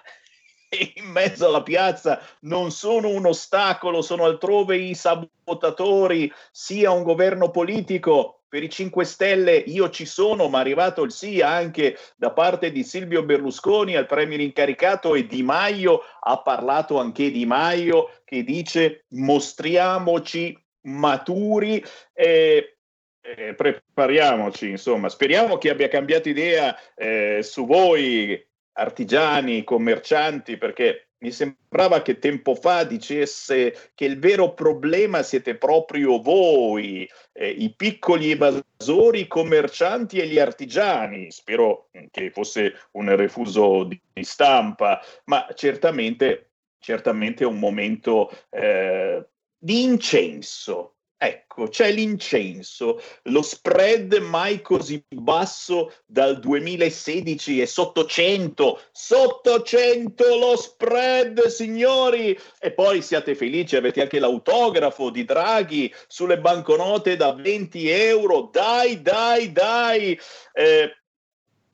[0.96, 7.50] in mezzo alla piazza non sono un ostacolo, sono altrove i sabotatori, sia un governo
[7.50, 8.40] politico.
[8.54, 12.70] Per i 5 Stelle io ci sono, ma è arrivato il sì anche da parte
[12.70, 18.44] di Silvio Berlusconi al premier incaricato e Di Maio ha parlato anche Di Maio che
[18.44, 21.84] dice mostriamoci maturi.
[22.12, 22.76] Eh,
[23.24, 28.38] eh, prepariamoci, insomma, speriamo che abbia cambiato idea eh, su voi,
[28.74, 36.20] artigiani, commercianti, perché mi sembrava che tempo fa dicesse che il vero problema siete proprio
[36.20, 41.30] voi, eh, i piccoli evasori, i commercianti e gli artigiani.
[41.30, 49.26] Spero che fosse un refuso di, di stampa, ma certamente, certamente è un momento eh,
[49.56, 50.93] di incenso
[51.26, 60.36] Ecco, c'è l'incenso, lo spread mai così basso dal 2016 è sotto 100, sotto 100
[60.36, 62.38] lo spread, signori!
[62.60, 69.00] E poi siate felici, avete anche l'autografo di Draghi sulle banconote da 20 euro, dai,
[69.00, 70.18] dai, dai!
[70.52, 70.94] Eh,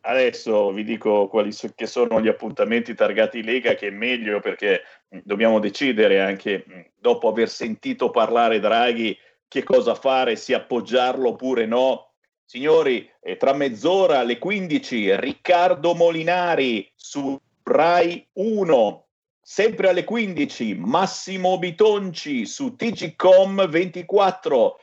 [0.03, 4.83] Adesso vi dico quali so, sono gli appuntamenti targati Lega, che è meglio perché
[5.23, 9.15] dobbiamo decidere anche dopo aver sentito parlare Draghi
[9.51, 12.13] che cosa fare, se appoggiarlo oppure no.
[12.45, 19.07] Signori, eh, tra mezz'ora alle 15 Riccardo Molinari su Rai 1,
[19.43, 24.79] sempre alle 15 Massimo Bitonci su TGCom 24.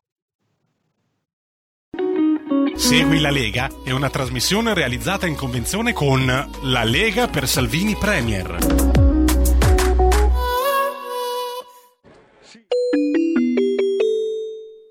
[2.74, 8.56] Segui la Lega è una trasmissione realizzata in convenzione con La Lega per Salvini Premier.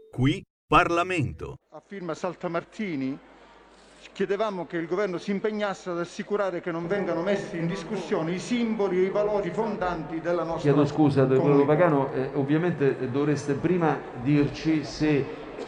[0.10, 1.58] Qui Parlamento.
[1.72, 3.20] A firma Saltamartini
[4.14, 8.40] chiedevamo che il governo si impegnasse ad assicurare che non vengano messi in discussione i
[8.40, 11.48] simboli e i valori fondanti della nostra Chiedo scusa, comunità.
[11.48, 15.26] dottor Pagano, eh, ovviamente dovreste prima dirci se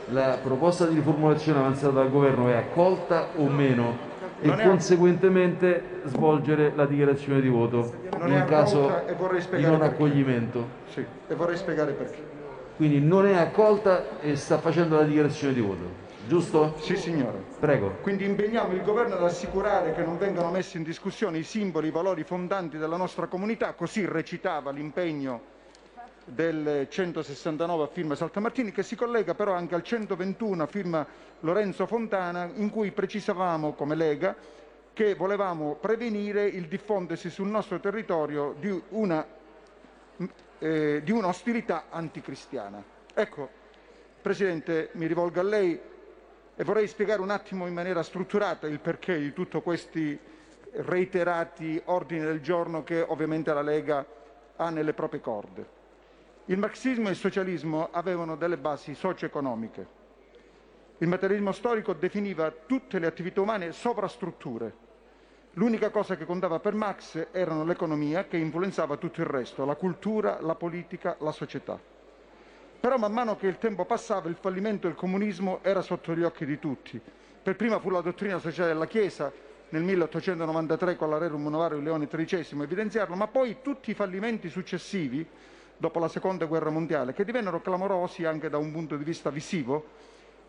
[0.10, 4.11] la proposta di riformulazione avanzata dal governo è accolta o meno
[4.41, 9.15] e Non è- conseguentemente svolgere la dichiarazione di voto Non in caso e
[9.57, 10.68] di non accoglimento.
[10.90, 12.32] Sì, e vorrei spiegare perché.
[12.76, 16.76] Quindi non è accolta e sta facendo la dichiarazione di voto, giusto?
[16.80, 17.44] Sì, signore.
[17.60, 17.98] Prego.
[18.02, 21.91] Quindi impegniamo il governo ad assicurare che non vengano messi in discussione i simboli, i
[21.91, 25.52] valori fondanti della nostra comunità, così recitava l'impegno
[26.26, 31.06] del 169 a firma Saltamartini, che si collega però anche al 121 a firma
[31.41, 34.36] Lorenzo Fontana, in cui precisavamo come Lega
[34.94, 39.26] che volevamo prevenire il diffondersi sul nostro territorio di, una,
[40.60, 42.82] eh, di un'ostilità anticristiana.
[43.14, 43.62] Ecco,
[44.22, 45.78] Presidente, mi rivolgo a lei
[46.56, 50.18] e vorrei spiegare un attimo in maniera strutturata il perché di tutti questi
[50.72, 54.06] reiterati ordini del giorno che ovviamente la Lega
[54.56, 55.82] ha nelle proprie corde.
[56.46, 60.02] Il marxismo e il socialismo avevano delle basi socio-economiche.
[60.98, 64.92] Il materialismo storico definiva tutte le attività umane sovrastrutture.
[65.54, 70.40] L'unica cosa che contava per Marx erano l'economia che influenzava tutto il resto, la cultura,
[70.42, 71.80] la politica, la società.
[72.84, 76.45] Però man mano che il tempo passava il fallimento del comunismo era sotto gli occhi
[76.45, 76.99] di tutti.
[77.41, 79.31] Per prima fu la dottrina sociale della Chiesa
[79.69, 85.26] nel 1893 con la Rerum Novarium Leone XIII evidenziarlo, ma poi tutti i fallimenti successivi
[85.77, 89.85] dopo la seconda guerra mondiale, che divennero clamorosi anche da un punto di vista visivo,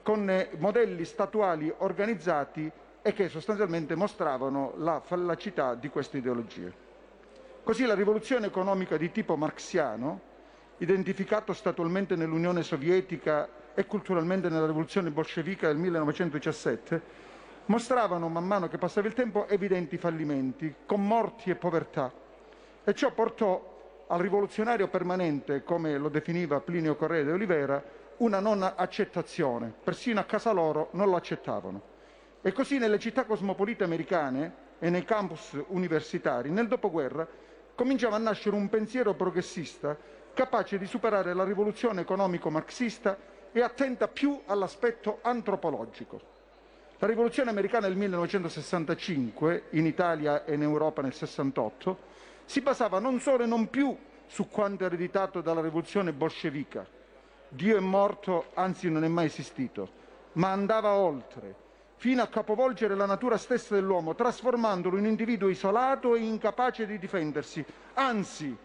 [0.02, 2.68] con eh, modelli statuali organizzati
[3.00, 6.72] e che sostanzialmente mostravano la fallacità di queste ideologie.
[7.62, 10.32] Così la rivoluzione economica di tipo marxiano,
[10.78, 17.22] identificato statualmente nell'Unione Sovietica e culturalmente nella rivoluzione bolscevica del 1917,
[17.66, 22.12] mostravano man mano che passava il tempo evidenti fallimenti, con morti e povertà.
[22.84, 27.82] E ciò portò al rivoluzionario permanente, come lo definiva Plinio Correa de Olivera,
[28.18, 29.72] una non accettazione.
[29.82, 31.92] Persino a casa loro non lo accettavano.
[32.42, 37.26] E così nelle città cosmopolite americane e nei campus universitari, nel dopoguerra,
[37.74, 39.96] cominciava a nascere un pensiero progressista
[40.34, 43.16] capace di superare la rivoluzione economico-marxista
[43.52, 46.32] e attenta più all'aspetto antropologico.
[46.98, 51.98] La rivoluzione americana del 1965, in Italia e in Europa nel 68,
[52.44, 53.96] si basava non solo e non più
[54.26, 56.86] su quanto ereditato dalla rivoluzione bolscevica.
[57.48, 59.88] Dio è morto, anzi non è mai esistito,
[60.32, 61.54] ma andava oltre,
[61.96, 67.64] fino a capovolgere la natura stessa dell'uomo, trasformandolo in individuo isolato e incapace di difendersi.
[67.94, 68.56] Anzi,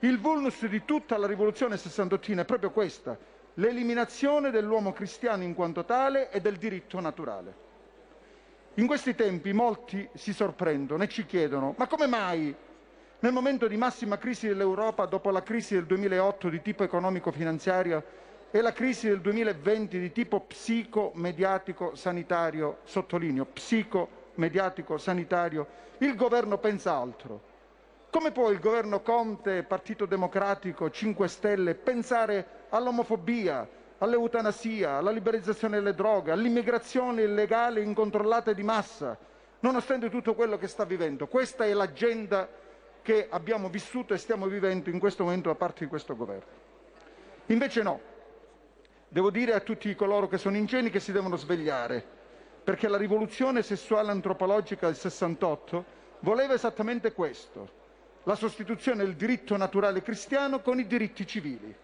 [0.00, 3.18] il vulnus di tutta la rivoluzione sessantottina è proprio questa,
[3.54, 7.68] l'eliminazione dell'uomo cristiano in quanto tale e del diritto naturale.
[8.74, 12.54] In questi tempi molti si sorprendono e ci chiedono ma come mai
[13.18, 18.02] nel momento di massima crisi dell'Europa dopo la crisi del 2008 di tipo economico-finanziaria
[18.50, 25.66] e la crisi del 2020 di tipo psico-mediatico-sanitario, sottolineo psico-mediatico-sanitario,
[25.98, 27.49] il governo pensa altro.
[28.10, 33.68] Come può il governo Conte, Partito Democratico, 5 Stelle pensare all'omofobia,
[33.98, 39.16] all'eutanasia, alla liberalizzazione delle droghe, all'immigrazione illegale incontrollata di massa,
[39.60, 41.28] nonostante tutto quello che sta vivendo?
[41.28, 42.48] Questa è l'agenda
[43.00, 46.50] che abbiamo vissuto e stiamo vivendo in questo momento da parte di questo governo.
[47.46, 48.00] Invece no,
[49.06, 52.04] devo dire a tutti coloro che sono ingenui che si devono svegliare,
[52.64, 55.84] perché la rivoluzione sessuale antropologica del 68
[56.20, 57.78] voleva esattamente questo,
[58.24, 61.74] la sostituzione del diritto naturale cristiano con i diritti civili.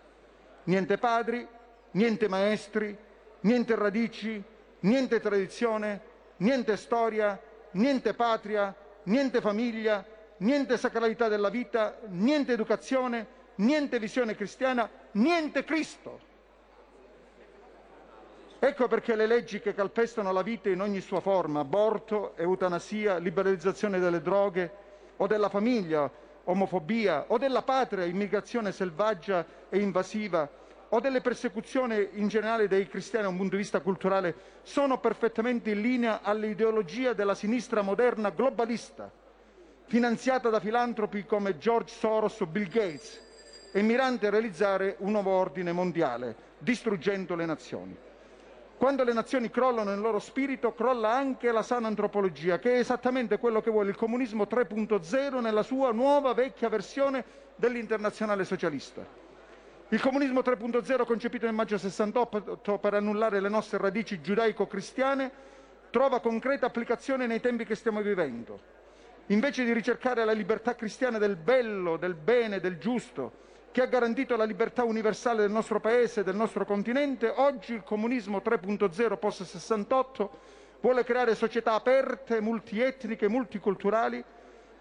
[0.65, 1.47] Niente padri,
[1.93, 2.97] niente maestri,
[3.41, 4.43] niente radici,
[4.81, 6.01] niente tradizione,
[6.39, 7.41] niente storia,
[7.73, 10.05] niente patria, niente famiglia,
[10.39, 13.27] niente sacralità della vita, niente educazione,
[13.57, 16.25] niente visione cristiana, niente Cristo.
[18.59, 23.99] Ecco perché le leggi che calpestano la vita in ogni sua forma, aborto, eutanasia, liberalizzazione
[23.99, 24.85] delle droghe
[25.19, 26.11] o della famiglia,
[26.47, 30.49] omofobia o della patria, immigrazione selvaggia e invasiva
[30.91, 35.71] o delle persecuzioni in generale dei cristiani da un punto di vista culturale, sono perfettamente
[35.71, 39.11] in linea all'ideologia della sinistra moderna globalista
[39.87, 43.23] finanziata da filantropi come George Soros o Bill Gates
[43.73, 47.97] e mirante a realizzare un nuovo ordine mondiale, distruggendo le nazioni.
[48.77, 53.39] Quando le nazioni crollano nel loro spirito, crolla anche la sana antropologia, che è esattamente
[53.39, 57.25] quello che vuole il comunismo 3.0 nella sua nuova vecchia versione
[57.57, 59.25] dell'internazionale socialista.
[59.89, 65.31] Il comunismo 3.0, concepito nel maggio 68 per annullare le nostre radici giudaico-cristiane,
[65.89, 68.61] trova concreta applicazione nei tempi che stiamo vivendo.
[69.29, 73.45] Invece di ricercare la libertà cristiana del bello, del bene, del giusto,
[73.77, 77.83] che ha garantito la libertà universale del nostro paese e del nostro continente, oggi il
[77.83, 80.39] comunismo 3.0 post 68
[80.81, 84.25] vuole creare società aperte, multietniche, multiculturali,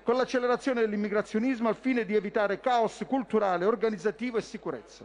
[0.01, 5.03] con l'accelerazione dell'immigrazionismo al fine di evitare caos culturale, organizzativo e sicurezza,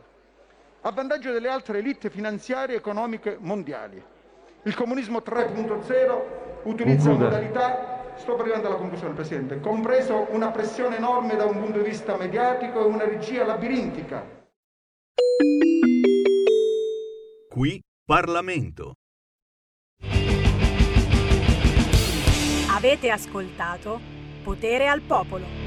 [0.83, 4.01] a vantaggio delle altre elite finanziarie e economiche mondiali.
[4.63, 6.23] Il comunismo 3.0
[6.63, 11.89] utilizza modalità sto arrivando alla conclusione Presidente, compreso una pressione enorme da un punto di
[11.89, 14.39] vista mediatico e una regia labirintica.
[17.49, 18.95] Qui Parlamento.
[22.71, 24.01] Avete ascoltato
[24.43, 25.60] Potere al Popolo.